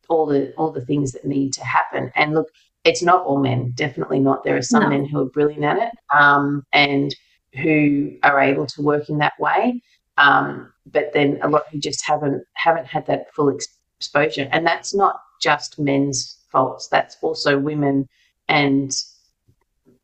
all 0.08 0.26
the 0.26 0.54
all 0.54 0.72
the 0.72 0.86
things 0.86 1.12
that 1.12 1.26
need 1.26 1.52
to 1.52 1.62
happen. 1.62 2.10
And 2.16 2.34
look, 2.34 2.48
it's 2.86 3.02
not 3.02 3.26
all 3.26 3.40
men, 3.40 3.72
definitely 3.76 4.20
not. 4.20 4.44
There 4.44 4.56
are 4.56 4.62
some 4.62 4.84
no. 4.84 4.90
men 4.90 5.06
who 5.06 5.20
are 5.20 5.30
brilliant 5.30 5.66
at 5.66 5.78
it 5.78 5.90
um, 6.18 6.64
and 6.72 7.14
who 7.56 8.16
are 8.24 8.40
able 8.40 8.68
to 8.68 8.82
work 8.82 9.10
in 9.10 9.18
that 9.18 9.34
way. 9.40 9.82
Um, 10.18 10.72
but 10.86 11.12
then 11.14 11.40
a 11.42 11.50
lot 11.50 11.64
who 11.72 11.80
just 11.80 12.06
haven't 12.06 12.44
haven't 12.54 12.86
had 12.86 13.08
that 13.08 13.34
full 13.34 13.50
exposure. 13.98 14.48
And 14.52 14.66
that's 14.66 14.94
not 14.94 15.20
just 15.42 15.80
men's 15.80 16.38
faults. 16.52 16.88
That's 16.88 17.18
also 17.22 17.58
women 17.58 18.08
and 18.48 18.92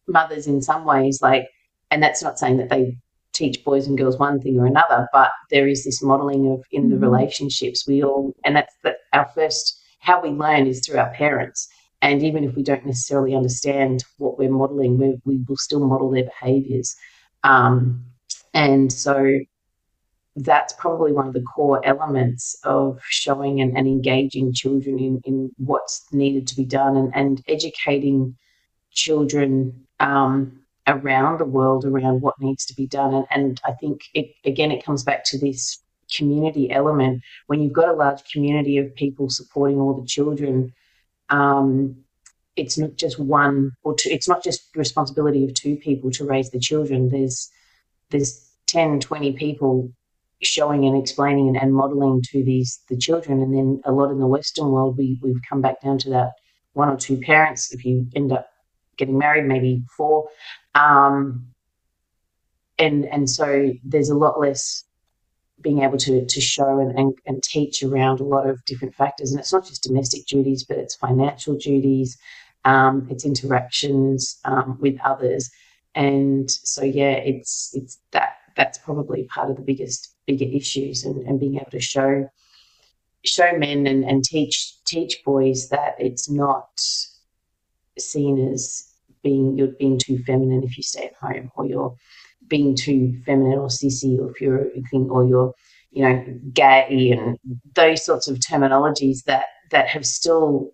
mothers 0.07 0.47
in 0.47 0.61
some 0.61 0.83
ways. 0.83 1.21
Like, 1.21 1.47
and 1.91 2.01
that's 2.01 2.23
not 2.23 2.39
saying 2.39 2.57
that 2.57 2.69
they 2.69 2.97
teach 3.33 3.63
boys 3.63 3.87
and 3.87 3.97
girls 3.97 4.17
one 4.17 4.41
thing 4.41 4.59
or 4.59 4.65
another, 4.65 5.07
but 5.13 5.31
there 5.51 5.67
is 5.67 5.85
this 5.85 6.01
modeling 6.01 6.51
of 6.51 6.65
in 6.71 6.89
the 6.89 6.95
mm-hmm. 6.95 7.05
relationships 7.05 7.87
we 7.87 8.03
all, 8.03 8.33
and 8.43 8.55
that's 8.55 8.73
that 8.83 8.97
our 9.13 9.29
first 9.35 9.77
how 9.99 10.19
we 10.21 10.29
learn 10.29 10.65
is 10.65 10.83
through 10.83 10.99
our 10.99 11.13
parents. 11.13 11.69
And 12.01 12.23
even 12.23 12.43
if 12.43 12.55
we 12.55 12.63
don't 12.63 12.85
necessarily 12.85 13.35
understand 13.35 14.03
what 14.17 14.37
we're 14.37 14.49
modeling, 14.49 14.97
we, 14.97 15.19
we 15.23 15.43
will 15.47 15.57
still 15.57 15.85
model 15.85 16.09
their 16.09 16.23
behaviors. 16.23 16.95
Um, 17.43 18.05
and 18.53 18.91
so 18.91 19.39
that's 20.35 20.73
probably 20.73 21.11
one 21.11 21.27
of 21.27 21.33
the 21.33 21.43
core 21.43 21.85
elements 21.85 22.55
of 22.63 23.01
showing 23.07 23.61
and, 23.61 23.77
and 23.77 23.87
engaging 23.87 24.53
children 24.53 24.97
in, 24.97 25.21
in 25.25 25.51
what's 25.57 26.05
needed 26.11 26.47
to 26.47 26.55
be 26.55 26.65
done 26.65 26.95
and, 26.95 27.11
and 27.13 27.43
educating 27.47 28.35
children 28.91 29.87
um, 29.99 30.59
around 30.87 31.39
the 31.39 31.45
world 31.45 31.85
around 31.85 32.21
what 32.21 32.39
needs 32.39 32.65
to 32.65 32.73
be 32.75 32.87
done. 32.87 33.13
And, 33.13 33.25
and 33.31 33.61
I 33.65 33.73
think, 33.73 34.01
it, 34.13 34.33
again, 34.45 34.71
it 34.71 34.83
comes 34.83 35.03
back 35.03 35.23
to 35.25 35.37
this 35.37 35.81
community 36.11 36.71
element. 36.71 37.21
When 37.47 37.61
you've 37.61 37.73
got 37.73 37.89
a 37.89 37.93
large 37.93 38.23
community 38.31 38.77
of 38.77 38.95
people 38.95 39.29
supporting 39.29 39.79
all 39.79 39.99
the 39.99 40.07
children, 40.07 40.73
um, 41.31 41.95
it's 42.55 42.77
not 42.77 42.95
just 42.95 43.19
one 43.19 43.71
or 43.83 43.95
two 43.95 44.09
it's 44.09 44.27
not 44.27 44.43
just 44.43 44.75
responsibility 44.75 45.45
of 45.45 45.53
two 45.53 45.75
people 45.77 46.11
to 46.11 46.25
raise 46.25 46.51
the 46.51 46.59
children. 46.59 47.09
There's 47.09 47.49
there's 48.09 48.47
10 48.67 48.99
20 48.99 49.33
people 49.33 49.91
showing 50.43 50.85
and 50.85 50.97
explaining 50.97 51.47
and, 51.47 51.57
and 51.57 51.73
modeling 51.73 52.21
to 52.31 52.43
these 52.43 52.79
the 52.89 52.97
children. 52.97 53.41
And 53.41 53.53
then 53.53 53.81
a 53.85 53.91
lot 53.91 54.11
in 54.11 54.19
the 54.19 54.27
western 54.27 54.69
world 54.69 54.97
we, 54.97 55.17
we've 55.21 55.41
come 55.47 55.61
back 55.61 55.81
down 55.81 55.97
to 55.99 56.09
that 56.11 56.33
one 56.73 56.89
or 56.89 56.97
two 56.97 57.17
parents. 57.17 57.73
If 57.73 57.85
you 57.85 58.07
end 58.15 58.31
up 58.31 58.47
getting 58.97 59.17
married 59.17 59.45
maybe 59.45 59.83
four. 59.97 60.29
Um, 60.75 61.47
and 62.77 63.05
and 63.05 63.29
so 63.29 63.71
there's 63.83 64.09
a 64.09 64.15
lot 64.15 64.39
less 64.39 64.83
being 65.61 65.81
able 65.83 65.97
to 65.97 66.25
to 66.25 66.41
show 66.41 66.79
and, 66.79 66.97
and, 66.97 67.13
and 67.25 67.43
teach 67.43 67.83
around 67.83 68.19
a 68.19 68.23
lot 68.25 68.49
of 68.49 68.63
different 68.65 68.95
factors. 68.95 69.31
And 69.31 69.39
it's 69.39 69.53
not 69.53 69.65
just 69.65 69.83
domestic 69.83 70.25
duties 70.25 70.63
but 70.63 70.77
it's 70.77 70.95
financial 70.95 71.55
duties 71.55 72.17
um, 72.63 73.07
it's 73.09 73.25
interactions 73.25 74.39
um, 74.45 74.77
with 74.79 74.97
others. 75.03 75.49
And 75.95 76.49
so 76.49 76.83
yeah 76.83 77.11
it's 77.11 77.71
it's 77.73 77.99
that 78.11 78.37
that's 78.55 78.77
probably 78.77 79.23
part 79.25 79.49
of 79.49 79.55
the 79.55 79.61
biggest 79.61 80.15
bigger 80.25 80.45
issues 80.45 81.03
and, 81.03 81.25
and 81.27 81.39
being 81.39 81.55
able 81.55 81.71
to 81.71 81.79
show 81.79 82.29
show 83.23 83.57
men 83.57 83.87
and, 83.87 84.03
and 84.03 84.23
teach 84.23 84.83
teach 84.85 85.23
boys 85.23 85.69
that 85.69 85.95
it's 85.99 86.29
not 86.29 86.69
seen 87.99 88.51
as 88.51 88.87
being 89.23 89.57
you're 89.57 89.67
being 89.67 89.99
too 89.99 90.17
feminine 90.25 90.63
if 90.63 90.77
you 90.77 90.83
stay 90.83 91.05
at 91.05 91.15
home 91.15 91.51
or 91.55 91.65
you're 91.65 91.95
being 92.51 92.75
too 92.75 93.17
feminine 93.25 93.57
or 93.57 93.69
sissy 93.69 94.19
or 94.19 94.29
if 94.29 94.41
you're 94.41 94.67
or 95.09 95.25
you're 95.25 95.53
you 95.91 96.03
know 96.03 96.23
gay 96.53 97.11
and 97.17 97.39
those 97.73 98.05
sorts 98.05 98.27
of 98.27 98.37
terminologies 98.39 99.23
that 99.23 99.45
that 99.71 99.87
have 99.87 100.05
still 100.05 100.71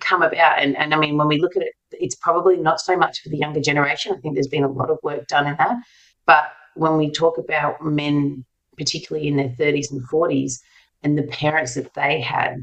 come 0.00 0.22
about. 0.22 0.58
And, 0.58 0.76
and 0.76 0.92
i 0.92 0.98
mean 0.98 1.16
when 1.16 1.28
we 1.28 1.40
look 1.40 1.56
at 1.56 1.62
it 1.62 1.72
it's 1.92 2.16
probably 2.16 2.56
not 2.56 2.80
so 2.80 2.96
much 2.96 3.22
for 3.22 3.28
the 3.28 3.36
younger 3.36 3.60
generation. 3.60 4.12
I 4.12 4.18
think 4.20 4.34
there's 4.34 4.48
been 4.48 4.64
a 4.64 4.70
lot 4.80 4.90
of 4.90 4.98
work 5.02 5.26
done 5.28 5.46
in 5.46 5.56
that. 5.58 5.76
But 6.26 6.46
when 6.74 6.96
we 6.96 7.10
talk 7.10 7.38
about 7.38 7.84
men 7.84 8.44
particularly 8.76 9.28
in 9.28 9.36
their 9.36 9.50
30s 9.50 9.90
and 9.92 10.02
40s 10.08 10.54
and 11.02 11.16
the 11.18 11.24
parents 11.24 11.74
that 11.74 11.92
they 11.94 12.20
had 12.20 12.56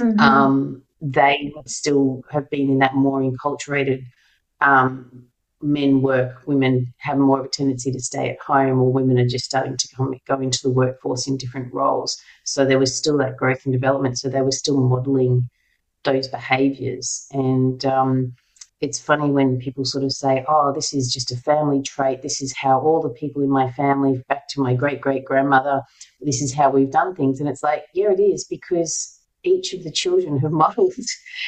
mm-hmm. 0.00 0.18
um, 0.18 0.82
they 1.00 1.52
still 1.66 2.22
have 2.30 2.48
been 2.50 2.70
in 2.70 2.78
that 2.78 2.94
more 2.94 3.20
enculturated 3.20 4.02
um, 4.60 5.26
men 5.62 6.02
work, 6.02 6.42
women 6.46 6.92
have 6.98 7.18
more 7.18 7.40
of 7.40 7.46
a 7.46 7.48
tendency 7.48 7.92
to 7.92 8.00
stay 8.00 8.30
at 8.30 8.40
home, 8.40 8.80
or 8.80 8.92
women 8.92 9.18
are 9.18 9.28
just 9.28 9.44
starting 9.44 9.76
to 9.76 9.88
come, 9.96 10.14
go 10.26 10.40
into 10.40 10.60
the 10.62 10.70
workforce 10.70 11.26
in 11.26 11.36
different 11.36 11.72
roles. 11.72 12.20
So 12.44 12.64
there 12.64 12.78
was 12.78 12.94
still 12.94 13.16
that 13.18 13.36
growth 13.36 13.64
and 13.64 13.72
development. 13.72 14.18
So 14.18 14.28
they 14.28 14.42
were 14.42 14.52
still 14.52 14.80
modeling 14.80 15.48
those 16.04 16.28
behaviors. 16.28 17.26
And 17.32 17.84
um, 17.84 18.34
it's 18.80 18.98
funny 18.98 19.30
when 19.30 19.58
people 19.58 19.84
sort 19.84 20.04
of 20.04 20.12
say, 20.12 20.44
oh, 20.48 20.72
this 20.74 20.92
is 20.92 21.12
just 21.12 21.30
a 21.30 21.36
family 21.36 21.82
trait. 21.82 22.22
This 22.22 22.42
is 22.42 22.56
how 22.56 22.80
all 22.80 23.00
the 23.00 23.10
people 23.10 23.42
in 23.42 23.50
my 23.50 23.70
family, 23.72 24.22
back 24.28 24.48
to 24.48 24.60
my 24.60 24.74
great 24.74 25.00
great 25.00 25.24
grandmother, 25.24 25.82
this 26.20 26.42
is 26.42 26.52
how 26.52 26.70
we've 26.70 26.90
done 26.90 27.14
things. 27.14 27.38
And 27.38 27.48
it's 27.48 27.62
like, 27.62 27.84
yeah, 27.94 28.10
it 28.10 28.20
is 28.20 28.44
because 28.44 29.20
each 29.44 29.72
of 29.72 29.84
the 29.84 29.92
children 29.92 30.38
have 30.38 30.52
modeled 30.64 30.92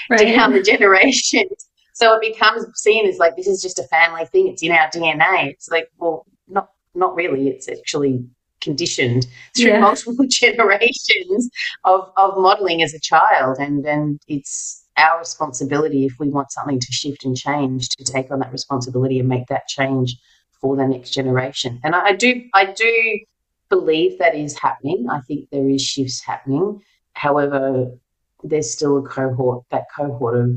right. 0.08 0.34
down 0.34 0.52
the 0.52 0.62
generations 0.62 1.68
so 1.94 2.12
it 2.14 2.20
becomes 2.20 2.66
seen 2.74 3.06
as 3.08 3.18
like 3.18 3.36
this 3.36 3.46
is 3.46 3.62
just 3.62 3.78
a 3.78 3.84
family 3.84 4.26
thing. 4.26 4.48
It's 4.48 4.62
in 4.62 4.72
our 4.72 4.88
DNA. 4.88 5.50
It's 5.50 5.70
like, 5.70 5.88
well, 5.96 6.26
not 6.48 6.68
not 6.94 7.14
really. 7.14 7.48
It's 7.48 7.68
actually 7.68 8.26
conditioned 8.60 9.26
through 9.56 9.66
yeah. 9.66 9.78
multiple 9.78 10.26
generations 10.28 11.50
of, 11.84 12.10
of 12.16 12.36
modeling 12.36 12.82
as 12.82 12.94
a 12.94 13.00
child 13.00 13.58
and 13.58 13.84
and 13.84 14.20
it's 14.26 14.86
our 14.96 15.18
responsibility 15.18 16.06
if 16.06 16.14
we 16.18 16.28
want 16.28 16.50
something 16.50 16.80
to 16.80 16.90
shift 16.90 17.24
and 17.24 17.36
change 17.36 17.88
to 17.90 18.04
take 18.04 18.30
on 18.30 18.38
that 18.38 18.50
responsibility 18.50 19.18
and 19.18 19.28
make 19.28 19.46
that 19.48 19.68
change 19.68 20.16
for 20.60 20.76
the 20.76 20.86
next 20.86 21.10
generation 21.10 21.78
and 21.84 21.94
I, 21.94 22.06
I 22.06 22.12
do 22.12 22.42
i 22.54 22.64
do 22.72 23.20
believe 23.68 24.18
that 24.18 24.34
is 24.34 24.58
happening 24.58 25.08
i 25.10 25.20
think 25.20 25.50
there 25.50 25.68
is 25.68 25.82
shifts 25.82 26.24
happening 26.24 26.80
however 27.12 27.90
there's 28.44 28.72
still 28.72 28.96
a 28.96 29.02
cohort 29.02 29.64
that 29.72 29.84
cohort 29.94 30.36
of 30.36 30.56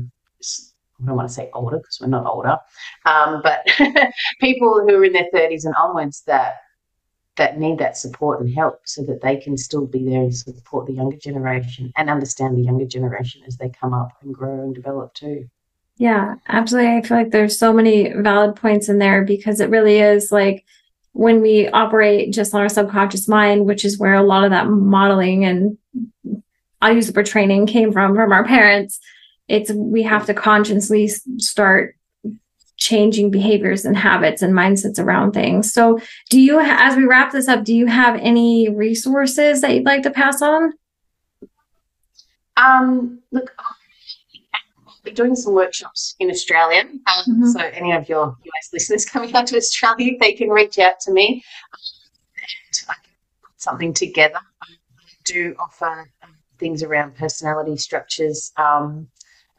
I 1.00 1.06
don't 1.06 1.16
want 1.16 1.28
to 1.28 1.34
say 1.34 1.50
older 1.54 1.78
because 1.78 1.98
we're 2.00 2.08
not 2.08 2.26
older, 2.26 2.56
um, 3.04 3.40
but 3.42 3.66
people 4.40 4.84
who 4.86 4.96
are 4.96 5.04
in 5.04 5.12
their 5.12 5.30
30s 5.32 5.64
and 5.64 5.74
onwards 5.76 6.22
that 6.26 6.56
that 7.36 7.58
need 7.58 7.78
that 7.78 7.96
support 7.96 8.40
and 8.40 8.52
help 8.52 8.80
so 8.84 9.02
that 9.04 9.22
they 9.22 9.36
can 9.36 9.56
still 9.56 9.86
be 9.86 10.04
there 10.04 10.22
and 10.22 10.36
support 10.36 10.86
the 10.86 10.92
younger 10.92 11.16
generation 11.16 11.92
and 11.96 12.10
understand 12.10 12.56
the 12.56 12.62
younger 12.62 12.84
generation 12.84 13.42
as 13.46 13.56
they 13.56 13.70
come 13.70 13.94
up 13.94 14.10
and 14.22 14.34
grow 14.34 14.64
and 14.64 14.74
develop 14.74 15.14
too. 15.14 15.48
Yeah, 15.96 16.34
absolutely. 16.48 16.96
I 16.96 17.02
feel 17.02 17.16
like 17.16 17.30
there's 17.30 17.58
so 17.58 17.72
many 17.72 18.12
valid 18.12 18.56
points 18.56 18.88
in 18.88 18.98
there 18.98 19.24
because 19.24 19.60
it 19.60 19.70
really 19.70 19.98
is 19.98 20.30
like 20.30 20.64
when 21.12 21.40
we 21.40 21.68
operate 21.68 22.32
just 22.32 22.54
on 22.54 22.60
our 22.60 22.68
subconscious 22.68 23.26
mind, 23.26 23.66
which 23.66 23.84
is 23.84 23.98
where 23.98 24.14
a 24.14 24.22
lot 24.22 24.44
of 24.44 24.50
that 24.50 24.68
modeling 24.68 25.44
and 25.44 25.78
I'll 26.80 26.94
use 26.94 27.08
it 27.08 27.14
for 27.14 27.24
training 27.24 27.66
came 27.66 27.92
from 27.92 28.14
from 28.14 28.30
our 28.30 28.44
parents 28.44 29.00
it's 29.48 29.72
we 29.72 30.02
have 30.02 30.26
to 30.26 30.34
consciously 30.34 31.08
start 31.38 31.96
changing 32.78 33.30
behaviors 33.30 33.84
and 33.84 33.96
habits 33.96 34.40
and 34.40 34.54
mindsets 34.54 34.98
around 34.98 35.32
things. 35.32 35.72
So, 35.72 35.98
do 36.30 36.40
you, 36.40 36.60
as 36.60 36.96
we 36.96 37.04
wrap 37.04 37.32
this 37.32 37.48
up, 37.48 37.64
do 37.64 37.74
you 37.74 37.86
have 37.86 38.18
any 38.20 38.68
resources 38.68 39.60
that 39.60 39.74
you'd 39.74 39.84
like 39.84 40.02
to 40.04 40.10
pass 40.10 40.40
on? 40.40 40.72
Um, 42.56 43.20
look, 43.30 43.52
we're 45.04 45.14
doing 45.14 45.36
some 45.36 45.54
workshops 45.54 46.14
in 46.18 46.30
Australia. 46.30 46.82
Um, 46.82 47.24
mm-hmm. 47.28 47.46
So, 47.46 47.60
any 47.60 47.92
of 47.92 48.08
your 48.08 48.36
US 48.44 48.68
listeners 48.72 49.04
coming 49.12 49.34
out 49.34 49.48
to 49.48 49.56
Australia, 49.56 50.12
they 50.20 50.32
can 50.32 50.48
reach 50.48 50.78
out 50.78 51.00
to 51.00 51.12
me 51.12 51.42
and 52.36 52.88
I 52.88 52.94
can 52.94 53.12
put 53.42 53.60
something 53.60 53.92
together. 53.92 54.40
I 54.62 54.66
do 55.24 55.54
offer 55.58 56.10
um, 56.22 56.36
things 56.58 56.82
around 56.82 57.16
personality 57.16 57.76
structures. 57.76 58.52
Um, 58.56 59.08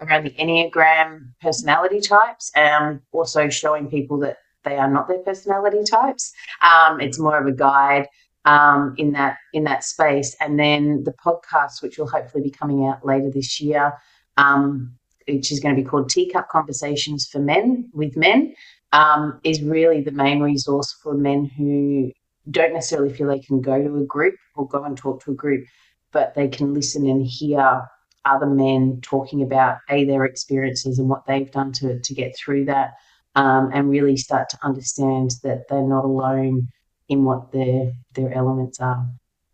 around 0.01 0.23
the 0.25 0.31
Enneagram 0.31 1.31
personality 1.41 2.01
types, 2.01 2.51
and 2.55 3.01
also 3.11 3.49
showing 3.49 3.89
people 3.89 4.17
that 4.19 4.37
they 4.63 4.77
are 4.77 4.89
not 4.89 5.07
their 5.07 5.19
personality 5.19 5.83
types. 5.83 6.33
Um, 6.61 6.99
it's 6.99 7.19
more 7.19 7.37
of 7.39 7.47
a 7.47 7.51
guide 7.51 8.07
um, 8.45 8.95
in 8.97 9.11
that 9.13 9.37
in 9.53 9.63
that 9.65 9.83
space, 9.83 10.35
and 10.39 10.59
then 10.59 11.03
the 11.03 11.13
podcast, 11.13 11.81
which 11.81 11.97
will 11.97 12.09
hopefully 12.09 12.43
be 12.43 12.51
coming 12.51 12.85
out 12.85 13.05
later 13.05 13.29
this 13.31 13.59
year, 13.59 13.93
um, 14.37 14.93
which 15.27 15.51
is 15.51 15.59
going 15.59 15.75
to 15.75 15.81
be 15.81 15.87
called 15.87 16.09
Teacup 16.09 16.49
Conversations 16.49 17.27
for 17.31 17.39
Men 17.39 17.89
with 17.93 18.15
Men, 18.15 18.53
um, 18.91 19.39
is 19.43 19.61
really 19.61 20.01
the 20.01 20.11
main 20.11 20.41
resource 20.41 20.95
for 21.03 21.13
men 21.13 21.45
who 21.45 22.11
don't 22.49 22.73
necessarily 22.73 23.13
feel 23.13 23.27
they 23.27 23.39
can 23.39 23.61
go 23.61 23.81
to 23.81 23.97
a 23.97 24.05
group 24.05 24.35
or 24.55 24.67
go 24.67 24.83
and 24.83 24.97
talk 24.97 25.23
to 25.23 25.31
a 25.31 25.35
group, 25.35 25.65
but 26.11 26.33
they 26.33 26.47
can 26.47 26.73
listen 26.73 27.05
and 27.07 27.25
hear 27.25 27.83
other 28.29 28.45
men 28.45 28.99
talking 29.01 29.41
about 29.41 29.77
a 29.89 30.05
their 30.05 30.25
experiences 30.25 30.99
and 30.99 31.09
what 31.09 31.25
they've 31.25 31.51
done 31.51 31.71
to 31.73 31.99
to 31.99 32.13
get 32.13 32.35
through 32.37 32.65
that, 32.65 32.93
um, 33.35 33.71
and 33.73 33.89
really 33.89 34.17
start 34.17 34.49
to 34.49 34.57
understand 34.63 35.31
that 35.43 35.67
they're 35.69 35.81
not 35.81 36.05
alone 36.05 36.67
in 37.07 37.23
what 37.23 37.51
their 37.51 37.91
their 38.13 38.33
elements 38.33 38.79
are. 38.79 39.05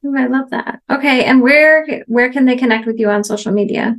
Oh, 0.05 0.15
I 0.17 0.27
love 0.27 0.49
that. 0.51 0.81
Okay, 0.89 1.23
and 1.23 1.41
where 1.41 2.03
where 2.07 2.31
can 2.31 2.45
they 2.45 2.55
connect 2.55 2.85
with 2.85 2.99
you 2.99 3.09
on 3.09 3.23
social 3.23 3.51
media? 3.51 3.95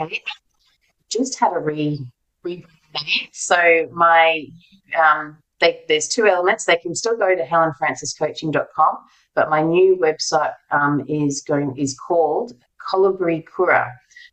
Okay, 0.00 0.22
just 1.08 1.38
had 1.38 1.52
a 1.54 1.58
re 1.58 2.04
re 2.42 2.64
so 3.32 3.88
my 3.92 4.44
um, 4.96 5.38
they, 5.60 5.82
there's 5.88 6.08
two 6.08 6.26
elements. 6.26 6.64
They 6.64 6.76
can 6.76 6.94
still 6.94 7.16
go 7.16 7.34
to 7.34 7.42
helenfranciscoaching.com, 7.42 8.96
but 9.34 9.50
my 9.50 9.62
new 9.62 9.96
website 9.96 10.52
um, 10.70 11.04
is 11.08 11.40
going 11.40 11.76
is 11.76 11.96
called 11.96 12.52
Kolibri 12.88 13.44
Kura, 13.46 13.92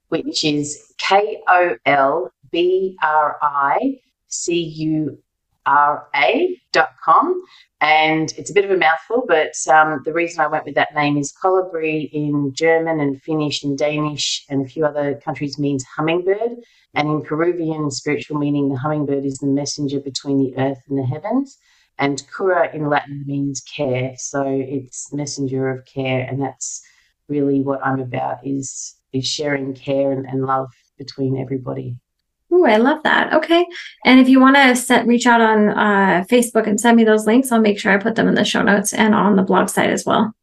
which 0.09 0.43
is 0.43 0.93
K 0.97 1.41
O 1.47 1.77
L 1.85 2.31
B 2.51 2.97
R 3.01 3.37
I 3.41 3.99
C 4.27 4.61
U 4.61 5.17
R 5.65 6.07
A 6.15 6.59
dot 6.71 6.91
com. 7.03 7.41
And 7.81 8.31
it's 8.37 8.51
a 8.51 8.53
bit 8.53 8.65
of 8.65 8.71
a 8.71 8.77
mouthful, 8.77 9.23
but 9.27 9.55
um, 9.67 10.01
the 10.05 10.13
reason 10.13 10.39
I 10.39 10.47
went 10.47 10.65
with 10.65 10.75
that 10.75 10.93
name 10.93 11.17
is 11.17 11.33
colibri 11.33 12.11
in 12.13 12.53
German 12.53 12.99
and 12.99 13.19
Finnish 13.21 13.63
and 13.63 13.75
Danish 13.75 14.45
and 14.49 14.63
a 14.63 14.69
few 14.69 14.85
other 14.85 15.15
countries 15.25 15.57
means 15.57 15.83
hummingbird. 15.83 16.57
And 16.93 17.09
in 17.09 17.21
Peruvian 17.23 17.89
spiritual 17.89 18.37
meaning, 18.37 18.69
the 18.69 18.77
hummingbird 18.77 19.25
is 19.25 19.39
the 19.39 19.47
messenger 19.47 19.99
between 19.99 20.37
the 20.39 20.55
earth 20.57 20.81
and 20.89 20.97
the 20.99 21.05
heavens. 21.05 21.57
And 21.97 22.21
cura 22.35 22.73
in 22.73 22.87
Latin 22.87 23.23
means 23.25 23.61
care. 23.61 24.13
So 24.17 24.43
it's 24.45 25.11
messenger 25.11 25.69
of 25.69 25.85
care. 25.85 26.27
And 26.29 26.41
that's 26.41 26.83
really 27.27 27.62
what 27.62 27.86
I'm 27.86 27.99
about 27.99 28.45
is 28.45 28.95
is 29.13 29.27
sharing 29.27 29.73
care 29.73 30.12
and, 30.12 30.25
and 30.25 30.45
love 30.45 30.69
between 30.97 31.38
everybody. 31.38 31.97
Oh, 32.51 32.65
I 32.65 32.77
love 32.77 33.03
that. 33.03 33.34
Okay. 33.34 33.65
And 34.05 34.19
if 34.19 34.27
you 34.27 34.39
want 34.39 34.57
to 34.57 34.75
set, 34.75 35.07
reach 35.07 35.25
out 35.25 35.41
on 35.41 35.69
uh, 35.69 36.25
Facebook 36.29 36.67
and 36.67 36.79
send 36.79 36.97
me 36.97 37.03
those 37.03 37.25
links, 37.25 37.51
I'll 37.51 37.62
make 37.62 37.79
sure 37.79 37.91
I 37.93 37.97
put 37.97 38.15
them 38.15 38.27
in 38.27 38.36
the 38.36 38.43
show 38.43 38.62
notes 38.62 38.93
and 38.93 39.15
on 39.15 39.36
the 39.38 39.43
blog 39.43 39.69
site 39.69 39.89
as 39.89 40.05
well. 40.05 40.34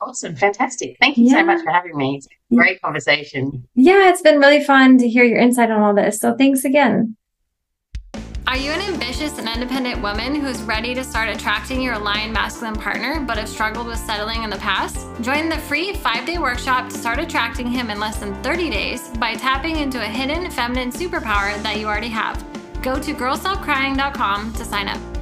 Awesome. 0.00 0.36
Fantastic. 0.36 0.96
Thank 1.00 1.18
you 1.18 1.26
yeah. 1.26 1.34
so 1.34 1.44
much 1.44 1.62
for 1.62 1.70
having 1.70 1.96
me. 1.96 2.16
It's 2.16 2.28
a 2.52 2.54
great 2.54 2.80
conversation. 2.80 3.66
Yeah, 3.74 4.08
it's 4.08 4.22
been 4.22 4.38
really 4.38 4.62
fun 4.62 4.98
to 4.98 5.08
hear 5.08 5.24
your 5.24 5.38
insight 5.38 5.70
on 5.70 5.82
all 5.82 5.94
this. 5.94 6.20
So 6.20 6.36
thanks 6.36 6.64
again. 6.64 7.16
Are 8.48 8.56
you 8.56 8.70
an 8.70 8.80
ambitious 8.80 9.38
and 9.38 9.46
independent 9.46 10.00
woman 10.00 10.34
who's 10.34 10.62
ready 10.62 10.94
to 10.94 11.04
start 11.04 11.28
attracting 11.28 11.82
your 11.82 11.92
aligned 11.92 12.32
masculine 12.32 12.76
partner 12.76 13.20
but 13.20 13.36
have 13.36 13.46
struggled 13.46 13.86
with 13.86 13.98
settling 13.98 14.42
in 14.42 14.48
the 14.48 14.56
past? 14.56 15.06
Join 15.20 15.50
the 15.50 15.58
free 15.58 15.92
five 15.92 16.24
day 16.24 16.38
workshop 16.38 16.88
to 16.88 16.96
start 16.96 17.18
attracting 17.18 17.66
him 17.66 17.90
in 17.90 18.00
less 18.00 18.16
than 18.16 18.42
30 18.42 18.70
days 18.70 19.08
by 19.18 19.34
tapping 19.34 19.76
into 19.76 20.00
a 20.00 20.06
hidden 20.06 20.50
feminine 20.50 20.90
superpower 20.90 21.62
that 21.62 21.76
you 21.78 21.86
already 21.86 22.08
have. 22.08 22.42
Go 22.80 22.98
to 22.98 23.12
girlstopcrying.com 23.12 24.54
to 24.54 24.64
sign 24.64 24.88
up. 24.88 25.17